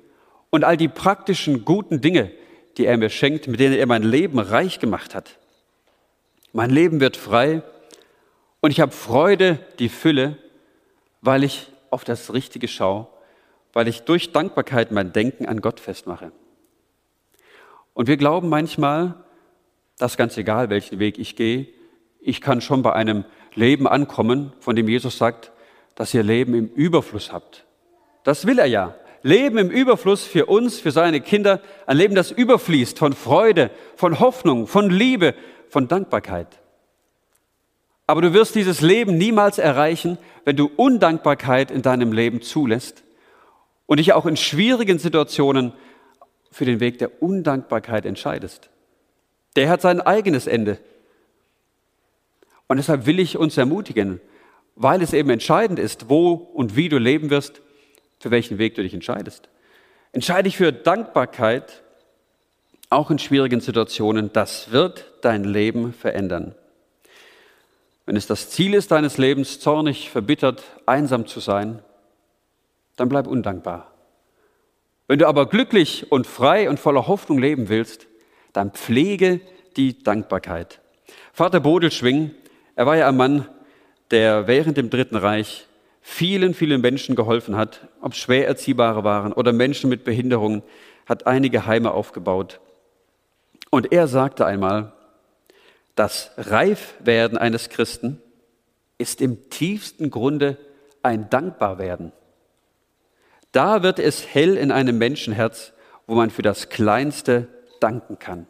und 0.50 0.64
all 0.64 0.76
die 0.76 0.88
praktischen 0.88 1.64
guten 1.64 2.00
Dinge, 2.00 2.30
die 2.76 2.86
er 2.86 2.96
mir 2.96 3.10
schenkt, 3.10 3.46
mit 3.46 3.60
denen 3.60 3.74
er 3.74 3.86
mein 3.86 4.02
Leben 4.02 4.38
reich 4.38 4.80
gemacht 4.80 5.14
hat. 5.14 5.38
Mein 6.52 6.70
Leben 6.70 7.00
wird 7.00 7.16
frei 7.16 7.62
und 8.60 8.70
ich 8.70 8.80
habe 8.80 8.92
Freude, 8.92 9.58
die 9.78 9.88
Fülle, 9.88 10.36
weil 11.20 11.44
ich 11.44 11.68
auf 11.90 12.04
das 12.04 12.32
Richtige 12.32 12.68
schaue, 12.68 13.06
weil 13.72 13.88
ich 13.88 14.02
durch 14.02 14.32
Dankbarkeit 14.32 14.92
mein 14.92 15.12
Denken 15.12 15.46
an 15.46 15.60
Gott 15.60 15.80
festmache. 15.80 16.32
Und 17.92 18.08
wir 18.08 18.16
glauben 18.16 18.48
manchmal, 18.48 19.14
das 19.98 20.12
ist 20.12 20.16
ganz 20.16 20.36
egal, 20.36 20.70
welchen 20.70 20.98
Weg 20.98 21.18
ich 21.18 21.36
gehe. 21.36 21.68
Ich 22.20 22.40
kann 22.40 22.60
schon 22.60 22.82
bei 22.82 22.92
einem 22.92 23.24
Leben 23.54 23.86
ankommen, 23.86 24.52
von 24.60 24.74
dem 24.74 24.88
Jesus 24.88 25.18
sagt, 25.18 25.52
dass 25.94 26.12
ihr 26.12 26.22
Leben 26.22 26.54
im 26.54 26.68
Überfluss 26.68 27.32
habt. 27.32 27.64
Das 28.24 28.46
will 28.46 28.58
er 28.58 28.66
ja. 28.66 28.94
Leben 29.24 29.56
im 29.56 29.70
Überfluss 29.70 30.22
für 30.24 30.44
uns, 30.46 30.78
für 30.78 30.90
seine 30.90 31.22
Kinder, 31.22 31.62
ein 31.86 31.96
Leben, 31.96 32.14
das 32.14 32.30
überfließt 32.30 32.98
von 32.98 33.14
Freude, 33.14 33.70
von 33.96 34.20
Hoffnung, 34.20 34.66
von 34.66 34.90
Liebe, 34.90 35.34
von 35.70 35.88
Dankbarkeit. 35.88 36.60
Aber 38.06 38.20
du 38.20 38.34
wirst 38.34 38.54
dieses 38.54 38.82
Leben 38.82 39.16
niemals 39.16 39.56
erreichen, 39.56 40.18
wenn 40.44 40.56
du 40.56 40.70
Undankbarkeit 40.76 41.70
in 41.70 41.80
deinem 41.80 42.12
Leben 42.12 42.42
zulässt 42.42 43.02
und 43.86 43.96
dich 43.96 44.12
auch 44.12 44.26
in 44.26 44.36
schwierigen 44.36 44.98
Situationen 44.98 45.72
für 46.50 46.66
den 46.66 46.78
Weg 46.78 46.98
der 46.98 47.22
Undankbarkeit 47.22 48.04
entscheidest. 48.04 48.68
Der 49.56 49.70
hat 49.70 49.80
sein 49.80 50.02
eigenes 50.02 50.46
Ende. 50.46 50.78
Und 52.66 52.76
deshalb 52.76 53.06
will 53.06 53.20
ich 53.20 53.38
uns 53.38 53.56
ermutigen, 53.56 54.20
weil 54.76 55.00
es 55.00 55.14
eben 55.14 55.30
entscheidend 55.30 55.78
ist, 55.78 56.10
wo 56.10 56.32
und 56.32 56.76
wie 56.76 56.90
du 56.90 56.98
leben 56.98 57.30
wirst, 57.30 57.62
für 58.24 58.30
welchen 58.30 58.56
Weg 58.56 58.74
du 58.74 58.82
dich 58.82 58.94
entscheidest. 58.94 59.50
Entscheide 60.12 60.44
dich 60.44 60.56
für 60.56 60.72
Dankbarkeit, 60.72 61.82
auch 62.88 63.10
in 63.10 63.18
schwierigen 63.18 63.60
Situationen. 63.60 64.32
Das 64.32 64.72
wird 64.72 65.12
dein 65.20 65.44
Leben 65.44 65.92
verändern. 65.92 66.54
Wenn 68.06 68.16
es 68.16 68.26
das 68.26 68.48
Ziel 68.48 68.72
ist 68.72 68.92
deines 68.92 69.18
Lebens, 69.18 69.60
zornig, 69.60 70.08
verbittert, 70.08 70.62
einsam 70.86 71.26
zu 71.26 71.38
sein, 71.38 71.80
dann 72.96 73.10
bleib 73.10 73.26
undankbar. 73.26 73.92
Wenn 75.06 75.18
du 75.18 75.28
aber 75.28 75.46
glücklich 75.46 76.10
und 76.10 76.26
frei 76.26 76.70
und 76.70 76.80
voller 76.80 77.06
Hoffnung 77.06 77.36
leben 77.36 77.68
willst, 77.68 78.06
dann 78.54 78.70
pflege 78.70 79.42
die 79.76 80.02
Dankbarkeit. 80.02 80.80
Vater 81.34 81.60
Bodelschwing, 81.60 82.30
Er 82.74 82.86
war 82.86 82.96
ja 82.96 83.06
ein 83.06 83.18
Mann, 83.18 83.46
der 84.10 84.46
während 84.46 84.78
dem 84.78 84.88
Dritten 84.88 85.16
Reich 85.16 85.66
vielen, 86.06 86.52
vielen 86.52 86.82
Menschen 86.82 87.16
geholfen 87.16 87.56
hat, 87.56 87.88
ob 88.02 88.14
schwer 88.14 88.46
erziehbare 88.46 89.04
waren 89.04 89.32
oder 89.32 89.54
Menschen 89.54 89.88
mit 89.88 90.04
Behinderungen, 90.04 90.62
hat 91.06 91.26
einige 91.26 91.64
Heime 91.64 91.92
aufgebaut. 91.92 92.60
Und 93.70 93.90
er 93.90 94.06
sagte 94.06 94.44
einmal, 94.44 94.92
das 95.96 96.30
Reifwerden 96.36 97.38
eines 97.38 97.70
Christen 97.70 98.20
ist 98.98 99.22
im 99.22 99.48
tiefsten 99.48 100.10
Grunde 100.10 100.58
ein 101.02 101.30
Dankbarwerden. 101.30 102.12
Da 103.52 103.82
wird 103.82 103.98
es 103.98 104.26
hell 104.26 104.58
in 104.58 104.72
einem 104.72 104.98
Menschenherz, 104.98 105.72
wo 106.06 106.14
man 106.14 106.28
für 106.28 106.42
das 106.42 106.68
Kleinste 106.68 107.48
danken 107.80 108.18
kann. 108.18 108.46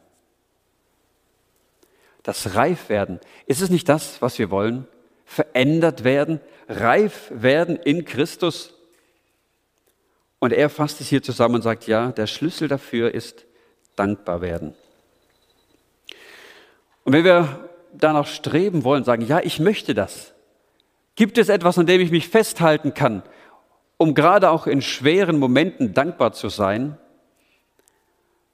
Das 2.25 2.57
Reifwerden, 2.57 3.21
ist 3.47 3.63
es 3.63 3.71
nicht 3.71 3.89
das, 3.89 4.21
was 4.21 4.41
wir 4.41 4.51
wollen? 4.51 4.89
Verändert 5.25 6.05
werden, 6.05 6.41
reif 6.69 7.31
werden 7.31 7.77
in 7.77 8.05
Christus. 8.05 8.75
Und 10.39 10.53
er 10.53 10.69
fasst 10.69 11.01
es 11.01 11.09
hier 11.09 11.23
zusammen 11.23 11.57
und 11.57 11.63
sagt, 11.63 11.87
ja, 11.87 12.13
der 12.13 12.27
Schlüssel 12.27 12.69
dafür 12.69 13.15
ist 13.15 13.47
dankbar 13.97 14.41
werden. 14.41 14.75
Und 17.05 17.13
wenn 17.13 17.25
wir 17.25 17.71
danach 17.93 18.27
streben 18.27 18.85
wollen, 18.85 19.05
sagen, 19.05 19.27
ja, 19.27 19.41
ich 19.41 19.61
möchte 19.61 19.95
das, 19.95 20.35
gibt 21.17 21.39
es 21.39 21.49
etwas, 21.49 21.79
an 21.79 21.87
dem 21.87 22.01
ich 22.01 22.11
mich 22.11 22.29
festhalten 22.29 22.95
kann, 22.95 23.23
um 23.97 24.15
gerade 24.15 24.51
auch 24.51 24.67
in 24.67 24.83
schweren 24.83 25.39
Momenten 25.39 25.95
dankbar 25.95 26.33
zu 26.33 26.49
sein, 26.49 26.99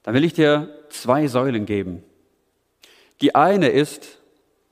dann 0.03 0.15
will 0.15 0.25
ich 0.25 0.35
dir 0.35 0.69
zwei 0.91 1.27
Säulen 1.27 1.67
geben. 1.67 2.03
Die 3.21 3.35
eine 3.35 3.69
ist, 3.69 4.19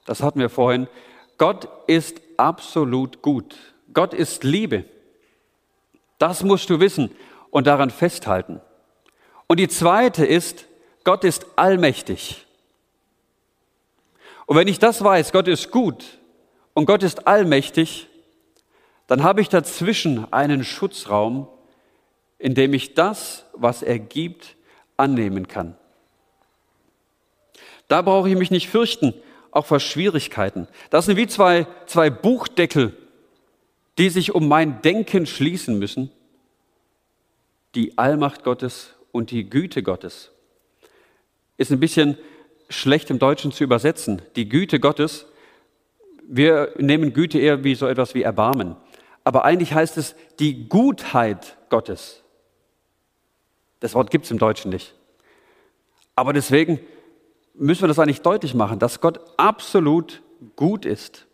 das 0.06 0.22
hatten 0.22 0.40
wir 0.40 0.48
vorhin, 0.48 0.88
Gott 1.38 1.68
ist 1.86 2.20
absolut 2.36 3.22
gut. 3.22 3.56
Gott 3.94 4.12
ist 4.12 4.44
Liebe. 4.44 4.84
Das 6.18 6.42
musst 6.42 6.68
du 6.68 6.80
wissen 6.80 7.14
und 7.50 7.66
daran 7.66 7.90
festhalten. 7.90 8.60
Und 9.46 9.60
die 9.60 9.68
zweite 9.68 10.26
ist, 10.26 10.66
Gott 11.04 11.24
ist 11.24 11.46
allmächtig. 11.56 12.44
Und 14.46 14.56
wenn 14.56 14.68
ich 14.68 14.78
das 14.78 15.02
weiß, 15.02 15.32
Gott 15.32 15.48
ist 15.48 15.70
gut 15.70 16.04
und 16.74 16.86
Gott 16.86 17.02
ist 17.02 17.26
allmächtig, 17.26 18.08
dann 19.06 19.22
habe 19.22 19.40
ich 19.40 19.48
dazwischen 19.48 20.30
einen 20.32 20.64
Schutzraum, 20.64 21.48
in 22.38 22.54
dem 22.54 22.74
ich 22.74 22.94
das, 22.94 23.46
was 23.52 23.82
er 23.82 23.98
gibt, 23.98 24.56
annehmen 24.96 25.48
kann. 25.48 25.76
Da 27.88 28.02
brauche 28.02 28.28
ich 28.28 28.36
mich 28.36 28.50
nicht 28.50 28.68
fürchten, 28.68 29.14
auch 29.50 29.66
vor 29.66 29.80
Schwierigkeiten. 29.80 30.68
Das 30.90 31.06
sind 31.06 31.16
wie 31.16 31.26
zwei, 31.26 31.66
zwei 31.86 32.10
Buchdeckel, 32.10 32.96
die 33.98 34.10
sich 34.10 34.34
um 34.34 34.48
mein 34.48 34.82
Denken 34.82 35.26
schließen 35.26 35.78
müssen. 35.78 36.10
Die 37.74 37.98
Allmacht 37.98 38.44
Gottes 38.44 38.94
und 39.12 39.30
die 39.30 39.48
Güte 39.48 39.82
Gottes. 39.82 40.30
Ist 41.56 41.72
ein 41.72 41.80
bisschen 41.80 42.16
schlecht 42.68 43.10
im 43.10 43.18
Deutschen 43.18 43.52
zu 43.52 43.64
übersetzen. 43.64 44.22
Die 44.36 44.48
Güte 44.48 44.80
Gottes, 44.80 45.26
wir 46.26 46.72
nehmen 46.76 47.12
Güte 47.12 47.38
eher 47.38 47.64
wie 47.64 47.74
so 47.74 47.86
etwas 47.86 48.14
wie 48.14 48.22
Erbarmen. 48.22 48.76
Aber 49.24 49.44
eigentlich 49.44 49.74
heißt 49.74 49.96
es 49.98 50.14
die 50.38 50.68
Gutheit 50.68 51.56
Gottes. 51.68 52.22
Das 53.80 53.94
Wort 53.94 54.10
gibt 54.10 54.24
es 54.24 54.30
im 54.30 54.38
Deutschen 54.38 54.70
nicht. 54.70 54.94
Aber 56.14 56.32
deswegen 56.32 56.80
müssen 57.58 57.82
wir 57.82 57.88
das 57.88 57.98
eigentlich 57.98 58.22
deutlich 58.22 58.54
machen, 58.54 58.78
dass 58.78 59.00
Gott 59.00 59.20
absolut 59.36 60.22
gut 60.56 60.84
ist. 60.84 61.26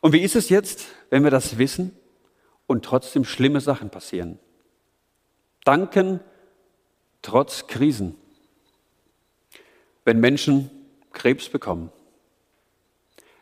Und 0.00 0.12
wie 0.12 0.20
ist 0.20 0.36
es 0.36 0.48
jetzt, 0.48 0.86
wenn 1.10 1.24
wir 1.24 1.30
das 1.30 1.58
wissen 1.58 1.96
und 2.66 2.84
trotzdem 2.84 3.24
schlimme 3.24 3.60
Sachen 3.60 3.90
passieren? 3.90 4.38
Danken 5.64 6.20
trotz 7.22 7.66
Krisen 7.66 8.16
wenn 10.04 10.20
Menschen 10.20 10.70
Krebs 11.12 11.48
bekommen. 11.48 11.90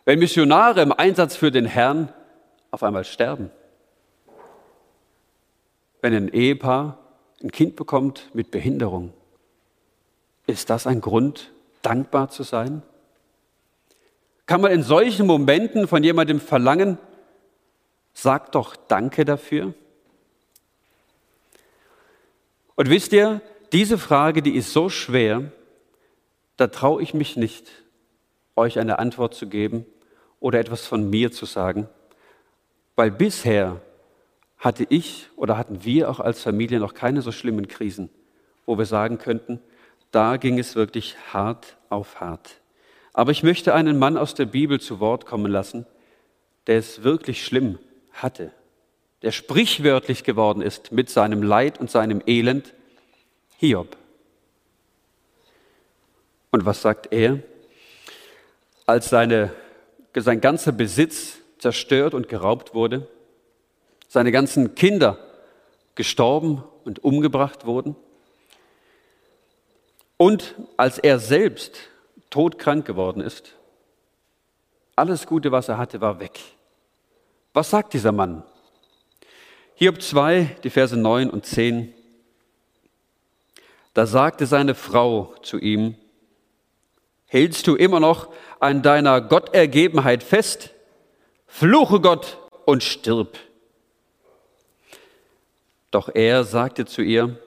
Wenn 0.05 0.19
Missionare 0.19 0.83
im 0.83 0.93
Einsatz 0.93 1.37
für 1.37 1.51
den 1.51 1.67
Herrn 1.67 2.13
auf 2.71 2.83
einmal 2.83 3.05
sterben. 3.05 3.51
Wenn 6.01 6.15
ein 6.15 6.29
Ehepaar 6.29 6.99
ein 7.43 7.51
Kind 7.51 7.77
bekommt 7.77 8.31
mit 8.35 8.51
Behinderung. 8.51 9.13
Ist 10.47 10.71
das 10.71 10.87
ein 10.87 11.01
Grund, 11.01 11.53
dankbar 11.83 12.31
zu 12.31 12.43
sein? 12.43 12.83
Kann 14.47 14.61
man 14.61 14.73
in 14.73 14.83
solchen 14.83 15.27
Momenten 15.27 15.87
von 15.87 16.03
jemandem 16.03 16.41
verlangen, 16.41 16.99
sag 18.13 18.53
doch 18.53 18.77
Danke 18.77 19.25
dafür? 19.25 19.75
Und 22.75 22.91
wisst 22.91 23.13
ihr, 23.13 23.41
diese 23.73 23.99
Frage, 23.99 24.43
die 24.43 24.55
ist 24.55 24.73
so 24.73 24.89
schwer, 24.89 25.53
da 26.57 26.67
traue 26.67 27.03
ich 27.03 27.15
mich 27.15 27.37
nicht, 27.37 27.71
euch 28.57 28.79
eine 28.79 28.99
Antwort 28.99 29.35
zu 29.35 29.49
geben 29.49 29.87
oder 30.41 30.59
etwas 30.59 30.87
von 30.87 31.09
mir 31.09 31.33
zu 31.33 31.47
sagen, 31.47 31.89
weil 32.97 33.11
bisher 33.11 33.81
hatte 34.59 34.87
ich 34.89 35.29
oder 35.37 35.57
hatten 35.57 35.85
wir 35.85 36.11
auch 36.11 36.21
als 36.21 36.43
Familie 36.43 36.79
noch 36.79 36.95
keine 36.95 37.23
so 37.23 37.33
schlimmen 37.33 37.67
Krisen, 37.67 38.11
wo 38.67 38.79
wir 38.79 38.87
sagen 38.87 39.19
könnten, 39.19 39.61
da 40.13 40.37
ging 40.37 40.59
es 40.59 40.77
wirklich 40.77 41.17
hart 41.33 41.77
auf 41.89 42.21
hart. 42.21 42.61
Aber 43.13 43.33
ich 43.33 43.43
möchte 43.43 43.75
einen 43.75 43.99
Mann 43.99 44.17
aus 44.17 44.35
der 44.35 44.47
Bibel 44.47 44.81
zu 44.81 45.01
Wort 45.01 45.27
kommen 45.27 45.51
lassen, 45.51 45.87
der 46.67 46.79
es 46.79 47.03
wirklich 47.03 47.45
schlimm 47.45 47.79
hatte, 48.13 48.53
der 49.23 49.33
sprichwörtlich 49.33 50.23
geworden 50.23 50.63
ist 50.63 50.93
mit 50.93 51.11
seinem 51.11 51.43
Leid 51.43 51.81
und 51.81 51.91
seinem 51.91 52.23
Elend, 52.27 52.73
Hiob. 53.57 53.97
Und 56.51 56.67
was 56.67 56.83
sagt 56.83 57.13
er? 57.13 57.39
Als 58.87 59.09
seine, 59.09 59.53
sein 60.15 60.41
ganzer 60.41 60.73
Besitz 60.73 61.39
zerstört 61.59 62.13
und 62.13 62.29
geraubt 62.29 62.75
wurde, 62.75 63.09
seine 64.09 64.33
ganzen 64.33 64.75
Kinder 64.75 65.19
gestorben 65.95 66.65
und 66.85 67.03
umgebracht 67.05 67.65
wurden 67.65 67.97
und 70.23 70.55
als 70.77 71.01
er 71.01 71.19
selbst 71.19 71.81
todkrank 72.31 72.87
geworden 72.87 73.21
ist, 73.21 73.57
alles 74.95 75.27
Gute, 75.27 75.51
was 75.51 75.69
er 75.69 75.79
hatte, 75.79 76.01
war 76.01 76.21
weg. 76.21 76.39
Was 77.53 77.71
sagt 77.71 77.93
dieser 77.93 78.13
Mann? 78.13 78.45
Hiob 79.75 80.01
2, 80.01 80.59
die 80.63 80.71
Verse 80.71 80.97
9 80.97 81.29
und 81.29 81.45
10. 81.45 81.93
Da 83.95 84.07
sagte 84.07 84.47
seine 84.47 84.77
Frau 84.77 85.35
zu 85.43 85.59
ihm, 85.59 85.97
Hältst 87.27 87.67
du 87.67 87.75
immer 87.75 87.99
noch 87.99 88.33
an 88.61 88.81
deiner 88.81 89.23
Gottergebenheit 89.23 90.23
fest? 90.23 90.71
Fluche 91.49 92.01
Gott 92.01 92.39
und 92.65 92.85
stirb. 92.85 93.39
Doch 95.91 96.09
er 96.15 96.45
sagte 96.45 96.87
zu 96.87 97.03
ihr, 97.03 97.41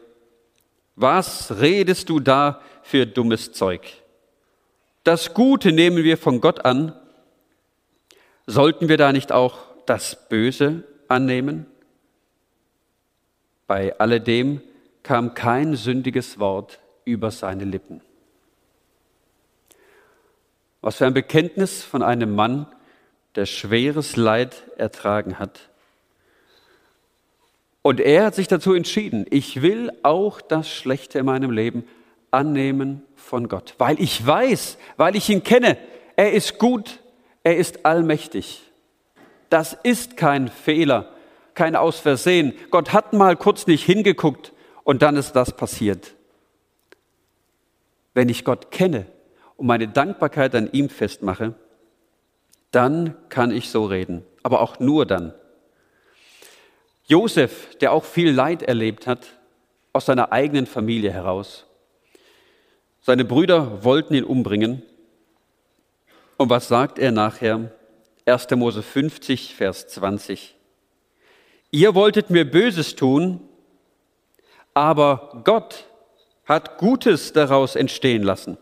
was 0.96 1.60
redest 1.60 2.10
du 2.10 2.20
da 2.20 2.62
für 2.84 3.06
dummes 3.06 3.52
Zeug? 3.52 3.82
Das 5.04 5.34
Gute 5.34 5.72
nehmen 5.72 6.04
wir 6.04 6.18
von 6.18 6.42
Gott 6.42 6.66
an. 6.66 6.94
Sollten 8.48 8.90
wir 8.90 8.98
da 8.98 9.12
nicht 9.12 9.32
auch 9.32 9.60
das 9.86 10.28
Böse 10.30 10.84
annehmen? 11.08 11.68
Bei 13.68 13.98
alledem 14.00 14.62
kam 15.04 15.34
kein 15.34 15.76
sündiges 15.76 16.40
Wort 16.40 16.80
über 17.04 17.32
seine 17.32 17.66
Lippen. 17.66 18.02
Was 20.82 20.98
für 20.98 21.06
ein 21.06 21.14
Bekenntnis 21.14 21.84
von 21.84 22.04
einem 22.04 22.36
Mann, 22.36 22.68
der 23.36 23.46
schweres 23.46 24.16
Leid 24.16 24.64
ertragen 24.78 25.40
hat. 25.40 25.70
Und 27.86 28.00
er 28.00 28.26
hat 28.26 28.34
sich 28.34 28.48
dazu 28.48 28.74
entschieden, 28.74 29.28
ich 29.30 29.62
will 29.62 29.92
auch 30.02 30.42
das 30.42 30.68
Schlechte 30.68 31.20
in 31.20 31.28
meinem 31.28 31.52
Leben 31.52 31.88
annehmen 32.32 33.04
von 33.14 33.48
Gott, 33.48 33.76
weil 33.78 34.02
ich 34.02 34.26
weiß, 34.26 34.80
weil 34.98 35.16
ich 35.16 35.30
ihn 35.30 35.44
kenne, 35.44 35.78
er 36.16 36.34
ist 36.34 36.58
gut, 36.58 37.00
er 37.44 37.58
ist 37.58 37.86
allmächtig. 37.86 38.64
Das 39.52 39.78
ist 39.84 40.18
kein 40.18 40.48
Fehler, 40.48 41.14
kein 41.54 41.76
Ausversehen. 41.76 42.54
Gott 42.72 42.92
hat 42.92 43.14
mal 43.14 43.36
kurz 43.36 43.68
nicht 43.68 43.84
hingeguckt 43.84 44.52
und 44.84 45.04
dann 45.04 45.16
ist 45.16 45.34
das 45.34 45.56
passiert. 45.56 46.16
Wenn 48.16 48.30
ich 48.30 48.46
Gott 48.46 48.72
kenne, 48.72 49.06
und 49.58 49.68
meine 49.68 49.88
Dankbarkeit 49.90 50.56
an 50.56 50.72
ihm 50.72 50.90
festmache, 50.90 51.54
dann 52.72 53.16
kann 53.30 53.52
ich 53.52 53.70
so 53.70 53.86
reden. 53.86 54.24
Aber 54.42 54.62
auch 54.62 54.80
nur 54.80 55.06
dann. 55.06 55.36
Josef, 57.08 57.76
der 57.78 57.92
auch 57.92 58.04
viel 58.04 58.32
Leid 58.32 58.64
erlebt 58.64 59.06
hat, 59.06 59.28
aus 59.94 60.08
seiner 60.08 60.32
eigenen 60.32 60.66
Familie 60.66 61.12
heraus. 61.12 61.66
Seine 63.02 63.24
Brüder 63.24 63.84
wollten 63.84 64.16
ihn 64.16 64.24
umbringen. 64.24 64.82
Und 66.38 66.50
was 66.50 66.68
sagt 66.68 66.98
er 66.98 67.12
nachher? 67.12 67.72
1. 68.26 68.50
Mose 68.56 68.82
50, 68.82 69.54
Vers 69.54 69.88
20. 69.88 70.56
Ihr 71.70 71.94
wolltet 71.94 72.32
mir 72.32 72.50
Böses 72.50 72.96
tun, 72.96 73.42
aber 74.74 75.42
Gott 75.44 75.86
hat 76.46 76.78
Gutes 76.78 77.34
daraus 77.34 77.76
entstehen 77.76 78.24
lassen. 78.24 78.58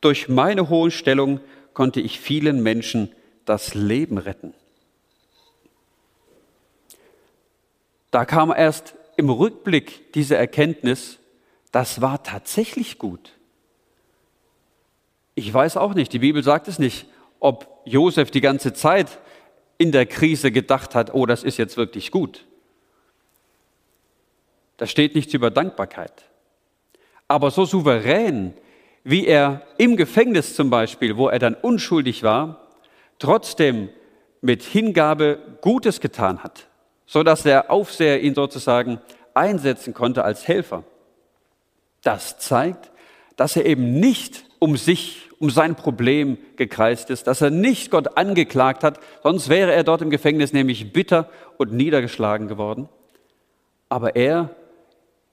Durch 0.00 0.28
meine 0.28 0.68
hohe 0.68 0.90
Stellung 0.90 1.40
konnte 1.72 2.00
ich 2.00 2.20
vielen 2.20 2.62
Menschen 2.62 3.12
das 3.44 3.74
Leben 3.74 4.18
retten. 4.18 4.54
Da 8.14 8.24
kam 8.24 8.54
erst 8.56 8.94
im 9.16 9.28
Rückblick 9.28 10.12
diese 10.12 10.36
Erkenntnis, 10.36 11.18
das 11.72 12.00
war 12.00 12.22
tatsächlich 12.22 12.96
gut. 12.98 13.32
Ich 15.34 15.52
weiß 15.52 15.76
auch 15.76 15.94
nicht, 15.94 16.12
die 16.12 16.20
Bibel 16.20 16.44
sagt 16.44 16.68
es 16.68 16.78
nicht, 16.78 17.08
ob 17.40 17.80
Josef 17.84 18.30
die 18.30 18.40
ganze 18.40 18.72
Zeit 18.72 19.18
in 19.78 19.90
der 19.90 20.06
Krise 20.06 20.52
gedacht 20.52 20.94
hat, 20.94 21.12
oh, 21.12 21.26
das 21.26 21.42
ist 21.42 21.56
jetzt 21.56 21.76
wirklich 21.76 22.12
gut. 22.12 22.46
Da 24.76 24.86
steht 24.86 25.16
nichts 25.16 25.34
über 25.34 25.50
Dankbarkeit. 25.50 26.30
Aber 27.26 27.50
so 27.50 27.64
souverän, 27.64 28.54
wie 29.02 29.26
er 29.26 29.62
im 29.76 29.96
Gefängnis 29.96 30.54
zum 30.54 30.70
Beispiel, 30.70 31.16
wo 31.16 31.26
er 31.26 31.40
dann 31.40 31.56
unschuldig 31.56 32.22
war, 32.22 32.68
trotzdem 33.18 33.88
mit 34.40 34.62
Hingabe 34.62 35.58
Gutes 35.62 36.00
getan 36.00 36.44
hat, 36.44 36.68
so 37.06 37.22
dass 37.22 37.42
der 37.42 37.70
Aufseher 37.70 38.22
ihn 38.22 38.34
sozusagen 38.34 39.00
einsetzen 39.34 39.94
konnte 39.94 40.24
als 40.24 40.46
Helfer. 40.48 40.84
Das 42.02 42.38
zeigt, 42.38 42.90
dass 43.36 43.56
er 43.56 43.66
eben 43.66 43.98
nicht 43.98 44.44
um 44.58 44.76
sich, 44.76 45.30
um 45.38 45.50
sein 45.50 45.74
Problem 45.74 46.38
gekreist 46.56 47.10
ist, 47.10 47.26
dass 47.26 47.40
er 47.40 47.50
nicht 47.50 47.90
Gott 47.90 48.16
angeklagt 48.16 48.84
hat, 48.84 49.00
sonst 49.22 49.48
wäre 49.48 49.72
er 49.72 49.84
dort 49.84 50.02
im 50.02 50.10
Gefängnis 50.10 50.52
nämlich 50.52 50.92
bitter 50.92 51.28
und 51.58 51.72
niedergeschlagen 51.72 52.48
geworden. 52.48 52.88
Aber 53.88 54.16
er, 54.16 54.50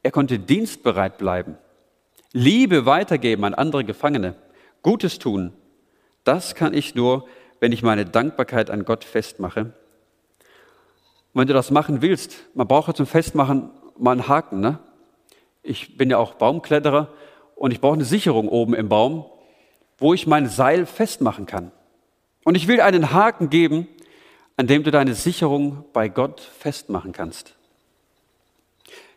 er 0.03 0.11
konnte 0.11 0.39
dienstbereit 0.39 1.17
bleiben, 1.17 1.57
Liebe 2.33 2.85
weitergeben 2.85 3.43
an 3.43 3.53
andere 3.53 3.83
Gefangene, 3.83 4.35
Gutes 4.83 5.19
tun. 5.19 5.53
Das 6.23 6.55
kann 6.55 6.73
ich 6.73 6.95
nur, 6.95 7.27
wenn 7.59 7.71
ich 7.71 7.83
meine 7.83 8.05
Dankbarkeit 8.05 8.69
an 8.69 8.85
Gott 8.85 9.03
festmache. 9.03 9.73
Und 11.33 11.41
wenn 11.41 11.47
du 11.47 11.53
das 11.53 11.71
machen 11.71 12.01
willst, 12.01 12.35
man 12.53 12.67
braucht 12.67 12.87
ja 12.87 12.93
zum 12.93 13.05
Festmachen 13.05 13.69
mal 13.97 14.11
einen 14.11 14.27
Haken. 14.27 14.59
Ne? 14.59 14.79
Ich 15.63 15.97
bin 15.97 16.09
ja 16.09 16.17
auch 16.17 16.33
Baumkletterer 16.33 17.09
und 17.55 17.71
ich 17.71 17.79
brauche 17.79 17.93
eine 17.93 18.05
Sicherung 18.05 18.49
oben 18.49 18.73
im 18.73 18.89
Baum, 18.89 19.25
wo 19.97 20.13
ich 20.13 20.27
mein 20.27 20.49
Seil 20.49 20.85
festmachen 20.85 21.45
kann. 21.45 21.71
Und 22.43 22.55
ich 22.55 22.67
will 22.67 22.81
einen 22.81 23.13
Haken 23.13 23.49
geben, 23.49 23.87
an 24.57 24.67
dem 24.67 24.83
du 24.83 24.91
deine 24.91 25.13
Sicherung 25.13 25.85
bei 25.93 26.09
Gott 26.09 26.41
festmachen 26.41 27.13
kannst. 27.13 27.55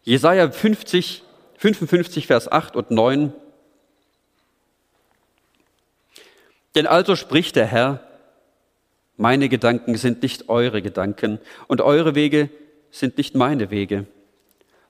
Jesaja 0.03 0.51
50, 0.51 1.25
55, 1.59 2.27
Vers 2.27 2.53
8 2.53 2.77
und 2.77 2.91
9. 2.91 3.33
Denn 6.75 6.87
also 6.87 7.17
spricht 7.17 7.57
der 7.57 7.67
Herr, 7.67 8.14
meine 9.17 9.49
Gedanken 9.49 9.97
sind 9.97 10.23
nicht 10.23 10.49
eure 10.49 10.83
Gedanken 10.83 11.39
und 11.69 11.81
eure 11.81 12.15
Wege 12.15 12.51
sind 12.91 13.19
nicht 13.19 13.35
meine 13.35 13.71
Wege, 13.71 14.07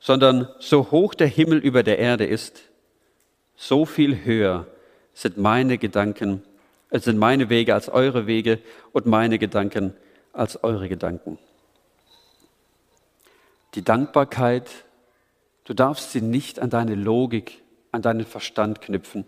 sondern 0.00 0.48
so 0.58 0.90
hoch 0.90 1.14
der 1.14 1.26
Himmel 1.26 1.58
über 1.58 1.82
der 1.82 1.98
Erde 1.98 2.24
ist, 2.26 2.62
so 3.56 3.84
viel 3.87 4.24
höher 4.24 4.66
sind 5.12 5.38
meine 5.38 5.78
Gedanken, 5.78 6.42
äh, 6.90 6.98
sind 6.98 7.18
meine 7.18 7.48
Wege 7.48 7.74
als 7.74 7.88
eure 7.88 8.26
Wege 8.26 8.58
und 8.92 9.06
meine 9.06 9.38
Gedanken 9.38 9.94
als 10.32 10.62
eure 10.64 10.88
Gedanken. 10.88 11.38
Die 13.74 13.82
Dankbarkeit, 13.82 14.70
du 15.64 15.74
darfst 15.74 16.12
sie 16.12 16.20
nicht 16.20 16.60
an 16.60 16.70
deine 16.70 16.94
Logik, 16.94 17.62
an 17.92 18.02
deinen 18.02 18.26
Verstand 18.26 18.80
knüpfen. 18.80 19.24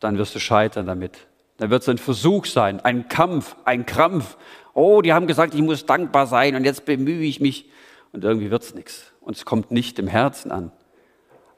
Dann 0.00 0.18
wirst 0.18 0.34
du 0.34 0.38
scheitern 0.38 0.86
damit. 0.86 1.26
Dann 1.56 1.70
wird 1.70 1.82
es 1.82 1.88
ein 1.88 1.98
Versuch 1.98 2.46
sein, 2.46 2.80
ein 2.80 3.08
Kampf, 3.08 3.56
ein 3.64 3.86
Krampf. 3.86 4.36
Oh, 4.72 5.02
die 5.02 5.12
haben 5.12 5.26
gesagt, 5.26 5.54
ich 5.54 5.62
muss 5.62 5.86
dankbar 5.86 6.26
sein 6.26 6.56
und 6.56 6.64
jetzt 6.64 6.84
bemühe 6.84 7.24
ich 7.24 7.40
mich. 7.40 7.70
Und 8.12 8.24
irgendwie 8.24 8.50
wird 8.50 8.62
es 8.62 8.74
nichts. 8.74 9.12
Und 9.20 9.36
es 9.36 9.44
kommt 9.44 9.70
nicht 9.70 9.98
im 9.98 10.08
Herzen 10.08 10.50
an. 10.50 10.72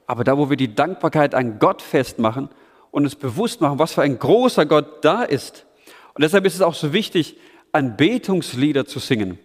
Aber 0.05 0.23
da, 0.23 0.37
wo 0.37 0.49
wir 0.49 0.57
die 0.57 0.73
Dankbarkeit 0.73 1.35
an 1.35 1.59
Gott 1.59 1.81
festmachen 1.81 2.49
und 2.91 3.03
uns 3.03 3.15
bewusst 3.15 3.59
machen, 3.61 3.79
was 3.79 3.93
für 3.93 4.01
ein 4.01 4.17
großer 4.17 4.65
Gott 4.65 5.03
da 5.03 5.23
ist. 5.23 5.65
Und 6.13 6.23
deshalb 6.23 6.45
ist 6.45 6.55
es 6.55 6.61
auch 6.61 6.73
so 6.73 6.93
wichtig, 6.93 7.37
Anbetungslieder 7.71 8.85
zu 8.85 8.99
singen. 8.99 9.37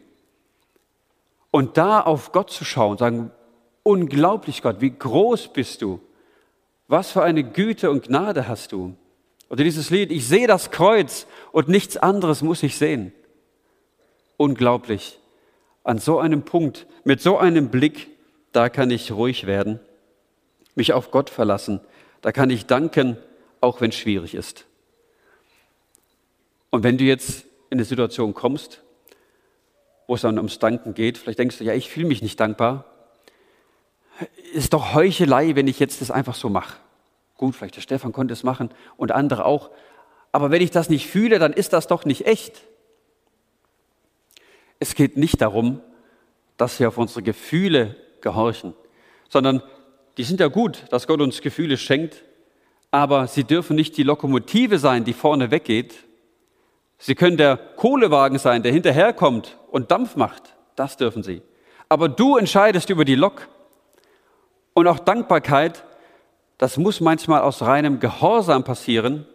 Und 1.51 1.77
da 1.77 2.01
auf 2.01 2.33
Gott 2.33 2.51
zu 2.51 2.65
schauen, 2.65 2.97
sagen, 2.97 3.31
unglaublich 3.83 4.63
Gott, 4.63 4.81
wie 4.81 4.97
groß 4.97 5.49
bist 5.49 5.83
du? 5.83 6.01
Was 6.89 7.11
für 7.11 7.23
eine 7.23 7.45
Güte 7.45 7.91
und 7.91 8.07
Gnade 8.07 8.49
hast 8.49 8.73
du? 8.73 8.97
Oder 9.53 9.65
dieses 9.65 9.91
Lied, 9.91 10.11
ich 10.11 10.27
sehe 10.27 10.47
das 10.47 10.71
Kreuz 10.71 11.27
und 11.53 11.69
nichts 11.69 11.99
anderes 11.99 12.41
muss 12.41 12.63
ich 12.63 12.79
sehen. 12.79 13.13
Unglaublich. 14.39 15.19
An 15.85 15.99
so 15.99 16.19
einem 16.19 16.43
Punkt, 16.43 16.87
mit 17.05 17.21
so 17.21 17.37
einem 17.37 17.69
Blick, 17.69 18.09
da 18.53 18.71
kann 18.71 18.91
ich 18.91 19.13
ruhig 19.13 19.47
werden, 19.47 19.79
mich 20.75 20.95
auf 20.95 21.11
Gott 21.11 21.29
verlassen, 21.29 21.83
da 22.23 22.33
kann 22.33 22.49
ich 22.49 22.65
danken, 22.65 23.19
auch 23.61 23.83
wenn 23.83 23.91
es 23.91 23.97
schwierig 23.97 24.35
ist. 24.35 24.65
Und 26.71 26.83
wenn 26.83 26.97
du 26.97 27.05
jetzt 27.05 27.45
in 27.69 27.77
eine 27.77 27.85
Situation 27.85 28.33
kommst, 28.33 28.81
wo 30.07 30.15
es 30.15 30.23
dann 30.23 30.39
ums 30.39 30.61
Danken 30.61 30.95
geht, 30.95 31.19
vielleicht 31.19 31.39
denkst 31.39 31.59
du, 31.59 31.65
ja, 31.65 31.75
ich 31.75 31.91
fühle 31.91 32.07
mich 32.07 32.23
nicht 32.23 32.41
dankbar. 32.41 32.87
Ist 34.55 34.73
doch 34.73 34.95
Heuchelei, 34.95 35.57
wenn 35.57 35.69
ich 35.69 35.79
jetzt 35.79 36.01
das 36.01 36.11
einfach 36.11 36.37
so 36.37 36.49
mache. 36.49 36.79
Gut, 37.37 37.55
vielleicht 37.55 37.77
der 37.77 37.81
Stefan 37.81 38.13
konnte 38.13 38.33
es 38.33 38.43
machen 38.43 38.71
und 38.97 39.13
andere 39.13 39.45
auch. 39.45 39.71
Aber 40.31 40.51
wenn 40.51 40.63
ich 40.63 40.71
das 40.71 40.89
nicht 40.89 41.07
fühle, 41.09 41.39
dann 41.39 41.53
ist 41.53 41.73
das 41.73 41.87
doch 41.87 42.05
nicht 42.05 42.27
echt. 42.27 42.63
Es 44.79 44.95
geht 44.95 45.17
nicht 45.17 45.41
darum, 45.41 45.81
dass 46.57 46.81
wir 46.81 46.89
auf 46.89 46.99
unsere 46.99 47.23
Gefühle 47.23 47.97
gehorchen, 48.21 48.75
sondern 49.29 49.63
die 50.17 50.25
sind 50.25 50.41
ja 50.41 50.49
gut, 50.49 50.85
dass 50.91 51.07
Gott 51.07 51.21
uns 51.21 51.41
Gefühle 51.41 51.77
schenkt, 51.77 52.23
aber 52.91 53.27
sie 53.27 53.45
dürfen 53.45 53.77
nicht 53.77 53.97
die 53.97 54.03
Lokomotive 54.03 54.79
sein, 54.79 55.05
die 55.05 55.15
vorne 55.15 55.51
weggeht. 55.51 55.95
Sie 56.99 57.15
können 57.15 57.37
der 57.37 57.57
Kohlewagen 57.57 58.39
sein, 58.39 58.63
der 58.63 58.73
hinterherkommt 58.73 59.59
und 59.71 59.91
Dampf 59.91 60.15
macht. 60.15 60.55
Das 60.77 60.97
dürfen 60.97 61.23
sie. 61.23 61.43
Aber 61.89 62.09
du 62.09 62.37
entscheidest 62.37 62.91
über 62.91 63.05
die 63.05 63.15
Lok. 63.15 63.49
Und 64.75 64.87
auch 64.87 64.99
Dankbarkeit 64.99 65.85
das 66.63 66.77
muss 66.77 67.01
manchmal 67.01 67.41
aus 67.41 67.63
reinem 67.63 67.99
Gehorsam 67.99 68.63
passieren 68.63 69.27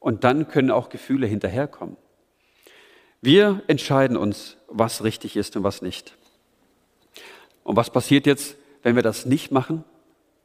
und 0.00 0.24
dann 0.24 0.48
können 0.48 0.72
auch 0.72 0.88
Gefühle 0.88 1.28
hinterherkommen. 1.28 1.96
Wir 3.20 3.62
entscheiden 3.68 4.16
uns, 4.16 4.56
was 4.66 5.04
richtig 5.04 5.36
ist 5.36 5.56
und 5.56 5.62
was 5.62 5.80
nicht. 5.80 6.16
Und 7.62 7.76
was 7.76 7.90
passiert 7.90 8.26
jetzt, 8.26 8.56
wenn 8.82 8.96
wir 8.96 9.04
das 9.04 9.26
nicht 9.26 9.52
machen, 9.52 9.84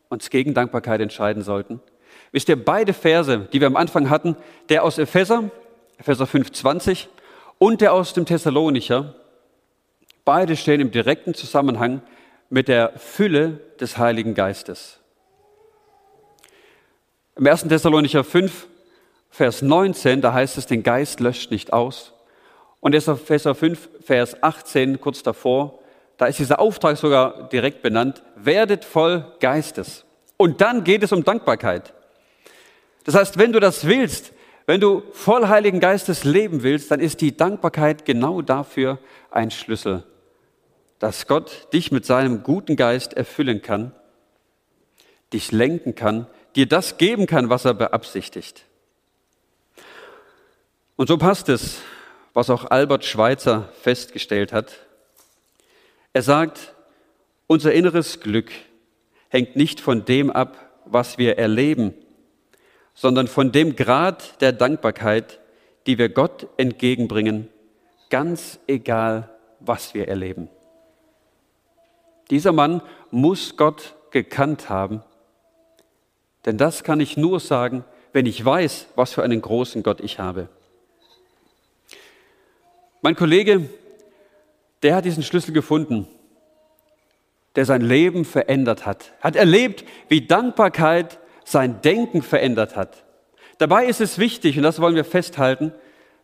uns 0.09 0.29
gegen 0.29 0.53
Dankbarkeit 0.53 1.01
entscheiden 1.01 1.41
sollten? 1.41 1.81
Wisst 2.31 2.49
ihr, 2.49 2.63
beide 2.63 2.93
Verse, 2.93 3.49
die 3.51 3.59
wir 3.59 3.65
am 3.65 3.77
Anfang 3.77 4.11
hatten, 4.11 4.37
der 4.69 4.83
aus 4.83 4.99
Epheser, 4.99 5.49
Epheser 5.97 6.25
5,20 6.25 7.07
und 7.57 7.81
der 7.81 7.93
aus 7.93 8.13
dem 8.13 8.27
Thessalonicher, 8.27 9.15
beide 10.23 10.55
stehen 10.55 10.81
im 10.81 10.91
direkten 10.91 11.33
Zusammenhang 11.33 12.03
mit 12.51 12.67
der 12.67 12.93
Fülle 12.99 13.59
des 13.79 13.97
Heiligen 13.97 14.35
Geistes. 14.35 14.99
Im 17.37 17.45
1. 17.45 17.67
Thessalonicher 17.67 18.23
5, 18.23 18.67
Vers 19.29 19.61
19, 19.61 20.21
da 20.21 20.33
heißt 20.33 20.57
es, 20.57 20.65
den 20.65 20.81
Geist 20.81 21.19
löscht 21.19 21.51
nicht 21.51 21.71
aus. 21.71 22.13
Und 22.79 22.95
Epheser 22.95 23.53
5, 23.53 23.89
Vers 24.03 24.41
18, 24.41 24.99
kurz 24.99 25.21
davor, 25.21 25.77
da 26.17 26.25
ist 26.25 26.39
dieser 26.39 26.59
Auftrag 26.59 26.97
sogar 26.97 27.47
direkt 27.49 27.83
benannt, 27.83 28.23
werdet 28.37 28.83
voll 28.83 29.23
Geistes. 29.39 30.03
Und 30.37 30.61
dann 30.61 30.83
geht 30.83 31.03
es 31.03 31.11
um 31.11 31.23
Dankbarkeit. 31.23 31.93
Das 33.03 33.13
heißt, 33.13 33.37
wenn 33.37 33.51
du 33.51 33.59
das 33.59 33.85
willst, 33.85 34.33
wenn 34.65 34.81
du 34.81 35.03
voll 35.11 35.47
Heiligen 35.47 35.79
Geistes 35.79 36.23
leben 36.23 36.63
willst, 36.63 36.89
dann 36.89 36.99
ist 36.99 37.21
die 37.21 37.37
Dankbarkeit 37.37 38.03
genau 38.03 38.41
dafür 38.41 38.97
ein 39.29 39.51
Schlüssel, 39.51 40.03
dass 40.97 41.27
Gott 41.27 41.71
dich 41.71 41.91
mit 41.91 42.03
seinem 42.03 42.41
guten 42.41 42.75
Geist 42.75 43.13
erfüllen 43.13 43.61
kann, 43.61 43.91
dich 45.31 45.51
lenken 45.51 45.93
kann 45.93 46.25
dir 46.57 46.65
das 46.65 46.97
geben 46.97 47.27
kann, 47.27 47.49
was 47.49 47.65
er 47.65 47.75
beabsichtigt. 47.75 48.65
Und 50.95 51.07
so 51.07 51.17
passt 51.17 51.49
es, 51.49 51.79
was 52.33 52.49
auch 52.49 52.65
Albert 52.65 53.05
Schweitzer 53.05 53.69
festgestellt 53.81 54.51
hat. 54.51 54.75
Er 56.13 56.23
sagt, 56.23 56.73
unser 57.45 57.73
inneres 57.73 58.19
Glück 58.19 58.51
hängt 59.29 59.55
nicht 59.55 59.79
von 59.79 60.03
dem 60.05 60.31
ab, 60.31 60.57
was 60.85 61.19
wir 61.19 61.37
erleben, 61.37 61.93
sondern 62.95 63.27
von 63.27 63.51
dem 63.51 63.75
Grad 63.75 64.41
der 64.41 64.51
Dankbarkeit, 64.51 65.39
die 65.85 65.99
wir 65.99 66.09
Gott 66.09 66.47
entgegenbringen, 66.57 67.49
ganz 68.09 68.59
egal, 68.65 69.29
was 69.59 69.93
wir 69.93 70.07
erleben. 70.07 70.49
Dieser 72.31 72.51
Mann 72.51 72.81
muss 73.11 73.57
Gott 73.57 73.93
gekannt 74.09 74.69
haben, 74.69 75.03
denn 76.47 76.57
das 76.57 76.85
kann 76.85 77.01
ich 77.01 77.17
nur 77.17 77.41
sagen, 77.41 77.83
wenn 78.13 78.25
ich 78.25 78.43
weiß, 78.43 78.87
was 78.95 79.13
für 79.13 79.21
einen 79.21 79.41
großen 79.41 79.83
Gott 79.83 79.99
ich 79.99 80.17
habe. 80.17 80.47
Mein 83.01 83.17
Kollege, 83.17 83.69
der 84.81 84.95
hat 84.95 85.05
diesen 85.05 85.23
Schlüssel 85.23 85.53
gefunden, 85.53 86.07
der 87.55 87.65
sein 87.65 87.81
Leben 87.81 88.23
verändert 88.23 88.85
hat, 88.85 89.11
hat 89.19 89.35
erlebt, 89.35 89.83
wie 90.07 90.25
Dankbarkeit 90.25 91.19
sein 91.43 91.81
Denken 91.81 92.21
verändert 92.21 92.77
hat. 92.77 93.03
Dabei 93.57 93.85
ist 93.85 93.99
es 93.99 94.17
wichtig, 94.17 94.55
und 94.57 94.63
das 94.63 94.79
wollen 94.79 94.95
wir 94.95 95.05
festhalten, 95.05 95.73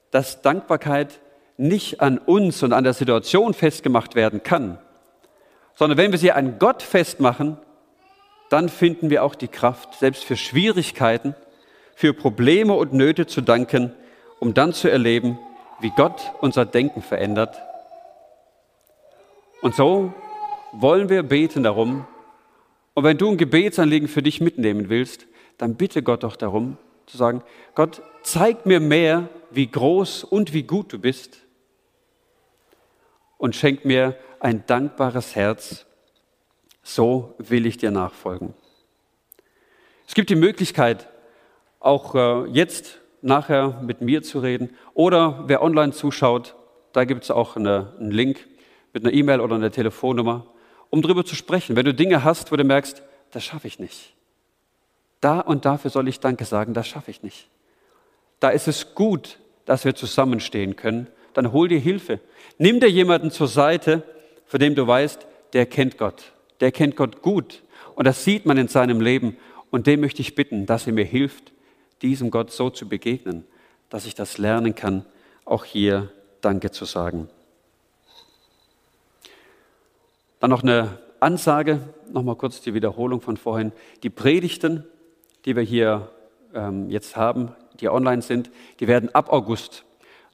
dass 0.10 0.42
Dankbarkeit 0.42 1.20
nicht 1.58 2.00
an 2.00 2.18
uns 2.18 2.64
und 2.64 2.72
an 2.72 2.86
der 2.86 2.94
Situation 2.94 3.54
festgemacht 3.54 4.16
werden 4.16 4.42
kann, 4.42 4.78
sondern 5.76 5.98
wenn 5.98 6.12
wir 6.12 6.20
sie 6.20 6.32
an 6.32 6.60
Gott 6.60 6.82
festmachen, 6.82 7.58
dann 8.54 8.70
finden 8.70 9.10
wir 9.10 9.24
auch 9.24 9.34
die 9.34 9.48
Kraft, 9.48 9.96
selbst 9.96 10.24
für 10.24 10.38
Schwierigkeiten, 10.38 11.36
für 11.96 12.14
Probleme 12.14 12.74
und 12.76 12.94
Nöte 12.94 13.26
zu 13.26 13.42
danken, 13.42 13.94
um 14.40 14.54
dann 14.54 14.74
zu 14.74 14.92
erleben, 14.92 15.40
wie 15.80 15.90
Gott 15.90 16.32
unser 16.40 16.64
Denken 16.64 17.02
verändert. 17.02 17.60
Und 19.64 19.74
so 19.74 20.14
wollen 20.72 21.10
wir 21.10 21.24
beten 21.24 21.64
darum. 21.64 22.06
Und 22.94 23.04
wenn 23.04 23.18
du 23.18 23.32
ein 23.32 23.38
Gebetsanliegen 23.38 24.08
für 24.08 24.22
dich 24.22 24.40
mitnehmen 24.40 24.88
willst, 24.88 25.26
dann 25.58 25.74
bitte 25.74 26.04
Gott 26.04 26.22
doch 26.22 26.36
darum, 26.36 26.78
zu 27.08 27.18
sagen, 27.18 27.42
Gott, 27.74 28.04
zeig 28.22 28.68
mir 28.68 28.80
mehr, 28.80 29.30
wie 29.50 29.66
groß 29.66 30.24
und 30.26 30.54
wie 30.54 30.64
gut 30.64 30.94
du 30.94 31.00
bist 31.00 31.40
und 33.40 33.56
schenk 33.56 33.84
mir 33.84 34.16
ein 34.40 34.64
dankbares 34.68 35.36
Herz. 35.36 35.88
So 36.84 37.34
will 37.38 37.66
ich 37.66 37.78
dir 37.78 37.92
nachfolgen. 37.92 38.54
Es 40.08 40.14
gibt 40.14 40.30
die 40.30 40.36
Möglichkeit, 40.36 41.08
auch 41.80 42.14
äh, 42.14 42.46
jetzt 42.48 43.00
nachher 43.22 43.82
mit 43.82 44.02
mir 44.02 44.22
zu 44.22 44.40
reden 44.40 44.76
oder 44.94 45.44
wer 45.48 45.62
online 45.62 45.94
zuschaut, 45.94 46.56
da 46.92 47.06
gibt 47.06 47.24
es 47.24 47.32
auch 47.32 47.56
eine, 47.56 47.94
einen 48.00 48.12
Link 48.12 48.48
mit 48.92 49.04
einer 49.04 49.14
E-Mail 49.14 49.40
oder 49.40 49.56
einer 49.56 49.72
Telefonnummer, 49.72 50.46
um 50.90 51.02
darüber 51.02 51.26
zu 51.26 51.36
sprechen. 51.36 51.76
Wenn 51.76 51.86
du 51.86 51.94
Dinge 51.94 52.24
hast, 52.24 52.52
wo 52.52 52.56
du 52.56 52.64
merkst, 52.64 53.02
das 53.32 53.44
schaffe 53.44 53.68
ich 53.68 53.80
nicht. 53.80 54.14
Da 55.22 55.40
und 55.40 55.66
dafür 55.66 55.90
soll 55.90 56.08
ich 56.08 56.20
Danke 56.20 56.46
sagen, 56.46 56.74
das 56.74 56.88
schaffe 56.88 57.10
ich 57.10 57.24
nicht. 57.24 57.48
Da 58.40 58.50
ist 58.50 58.68
es 58.68 58.94
gut, 58.94 59.40
dass 59.66 59.86
wir 59.86 59.96
zusammenstehen 59.96 60.76
können. 60.76 61.08
Dann 61.34 61.52
hol 61.52 61.68
dir 61.68 61.80
Hilfe. 61.80 62.20
Nimm 62.58 62.80
dir 62.80 62.90
jemanden 62.90 63.32
zur 63.32 63.48
Seite, 63.48 64.04
von 64.46 64.60
dem 64.60 64.76
du 64.76 64.86
weißt, 64.86 65.26
der 65.54 65.66
kennt 65.66 65.98
Gott. 65.98 66.34
Der 66.60 66.72
kennt 66.72 66.96
Gott 66.96 67.22
gut. 67.22 67.64
Und 67.96 68.06
das 68.06 68.24
sieht 68.24 68.46
man 68.46 68.58
in 68.58 68.68
seinem 68.68 69.02
Leben. 69.02 69.38
Und 69.72 69.88
dem 69.88 70.02
möchte 70.02 70.22
ich 70.22 70.36
bitten, 70.36 70.66
dass 70.66 70.88
er 70.88 70.94
mir 70.94 71.06
hilft, 71.06 71.52
diesem 72.02 72.32
Gott 72.32 72.52
so 72.52 72.70
zu 72.70 72.88
begegnen, 72.88 73.46
dass 73.90 74.06
ich 74.06 74.16
das 74.16 74.38
lernen 74.38 74.76
kann, 74.76 75.06
auch 75.46 75.66
hier 75.66 76.12
Danke 76.42 76.72
zu 76.72 76.86
sagen. 76.86 77.30
Dann 80.40 80.50
noch 80.50 80.64
eine 80.64 81.00
Ansage, 81.22 81.80
nochmal 82.12 82.36
kurz 82.36 82.60
die 82.62 82.74
Wiederholung 82.74 83.22
von 83.22 83.38
vorhin. 83.38 83.72
Die 84.04 84.10
Predigten, 84.10 84.86
die 85.46 85.56
wir 85.56 85.64
hier 85.64 86.12
ähm, 86.54 86.90
jetzt 86.90 87.16
haben, 87.16 87.56
die 87.80 87.88
online 87.90 88.22
sind, 88.22 88.52
die 88.80 88.88
werden 88.88 89.14
ab 89.16 89.32
August 89.32 89.86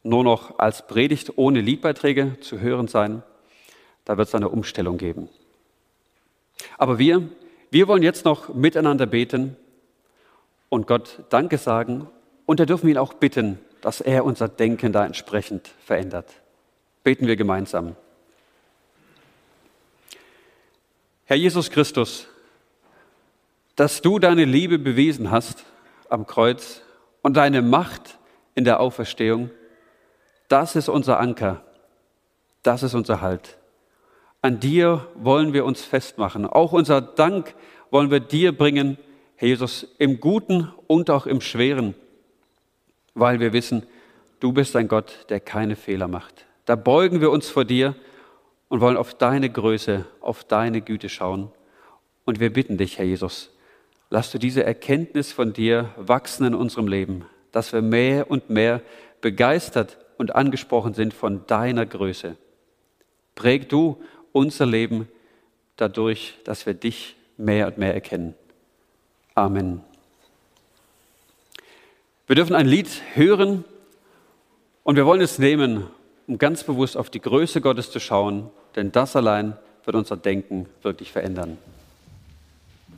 nur 0.04 0.24
noch 0.24 0.58
als 0.58 0.88
Predigt 0.88 1.38
ohne 1.38 1.62
Liedbeiträge 1.62 2.38
zu 2.42 2.60
hören 2.60 2.88
sein. 2.88 3.24
Da 4.06 4.18
wird 4.18 4.28
es 4.28 4.36
eine 4.36 4.50
Umstellung 4.50 4.98
geben. 4.98 5.30
Aber 6.78 6.99
wir, 6.99 7.28
wir 7.72 7.88
wollen 7.88 8.03
jetzt 8.03 8.26
noch 8.26 8.53
miteinander 8.53 9.05
beten 9.05 9.55
und 10.70 10.88
Gott 10.88 11.24
Danke 11.30 11.57
sagen. 11.57 12.07
Und 12.45 12.60
da 12.60 12.66
dürfen 12.66 12.88
wir 12.88 12.95
ihn 12.95 12.97
auch 12.97 13.14
bitten, 13.14 13.60
dass 13.82 14.01
er 14.01 14.26
unser 14.26 14.47
Denken 14.47 14.91
da 14.91 15.05
entsprechend 15.05 15.68
verändert. 15.86 16.28
Beten 17.03 17.28
wir 17.28 17.36
gemeinsam. 17.36 17.95
Herr 21.26 21.38
Jesus 21.38 21.70
Christus, 21.70 22.28
dass 23.76 24.01
du 24.01 24.20
deine 24.20 24.45
Liebe 24.45 24.80
bewiesen 24.80 25.32
hast 25.32 25.64
am 26.10 26.26
Kreuz 26.26 26.82
und 27.22 27.38
deine 27.38 27.62
Macht 27.62 28.18
in 28.55 28.64
der 28.64 28.80
Auferstehung, 28.80 29.51
das 30.47 30.76
ist 30.76 30.89
unser 30.89 31.20
Anker, 31.20 31.64
das 32.64 32.84
ist 32.84 32.95
unser 32.95 33.22
Halt. 33.22 33.57
An 34.42 34.60
dir 34.60 35.08
wollen 35.16 35.54
wir 35.54 35.66
uns 35.66 35.84
festmachen. 35.84 36.46
Auch 36.46 36.72
unser 36.72 37.02
Dank 37.02 37.56
wollen 37.92 38.12
wir 38.12 38.20
dir 38.20 38.58
bringen, 38.58 38.98
Herr 39.36 39.48
Jesus, 39.48 39.88
im 39.98 40.20
Guten 40.20 40.72
und 40.88 41.10
auch 41.10 41.26
im 41.26 41.42
Schweren, 41.42 41.96
weil 43.14 43.40
wir 43.40 43.54
wissen, 43.54 43.84
du 44.40 44.54
bist 44.54 44.76
ein 44.76 44.88
Gott, 44.88 45.26
der 45.30 45.40
keine 45.40 45.76
Fehler 45.76 46.08
macht. 46.08 46.46
Da 46.66 46.76
beugen 46.76 47.22
wir 47.22 47.32
uns 47.32 47.50
vor 47.50 47.66
dir 47.66 47.96
und 48.68 48.82
wollen 48.82 48.98
auf 48.98 49.14
deine 49.14 49.50
Größe, 49.50 50.06
auf 50.22 50.44
deine 50.44 50.82
Güte 50.82 51.10
schauen. 51.10 51.52
Und 52.26 52.40
wir 52.40 52.54
bitten 52.54 52.78
dich, 52.78 52.98
Herr 52.98 53.06
Jesus, 53.06 53.52
Lass 54.12 54.32
du 54.32 54.40
diese 54.40 54.64
Erkenntnis 54.64 55.32
von 55.32 55.54
dir 55.54 55.94
wachsen 55.96 56.46
in 56.48 56.56
unserem 56.56 56.88
Leben, 56.88 57.26
dass 57.52 57.74
wir 57.74 57.84
mehr 57.84 58.32
und 58.32 58.50
mehr 58.50 58.82
begeistert 59.22 60.00
und 60.18 60.36
angesprochen 60.36 60.96
sind 60.96 61.14
von 61.14 61.46
deiner 61.46 61.86
Größe. 61.86 62.36
Präg 63.36 63.70
du 63.70 64.02
unser 64.32 64.66
Leben 64.66 65.08
dadurch, 65.76 66.36
dass 66.44 66.66
wir 66.66 66.74
dich 66.74 67.16
mehr 67.38 67.68
und 67.68 67.78
mehr 67.78 67.94
erkennen. 67.94 68.36
Amen. 69.36 69.82
Wir 72.28 72.36
dürfen 72.36 72.56
ein 72.56 72.68
Lied 72.68 72.90
hören 73.16 73.64
und 74.84 74.96
wir 74.96 75.06
wollen 75.06 75.22
es 75.22 75.40
nehmen, 75.40 75.88
um 76.28 76.38
ganz 76.38 76.64
bewusst 76.64 76.96
auf 76.96 77.10
die 77.10 77.22
Größe 77.22 77.62
Gottes 77.62 77.92
zu 77.92 78.00
schauen, 78.00 78.50
denn 78.76 78.92
das 78.92 79.16
allein 79.16 79.58
wird 79.84 79.96
unser 79.96 80.18
Denken 80.18 80.68
wirklich 80.84 81.12
verändern. 81.12 81.58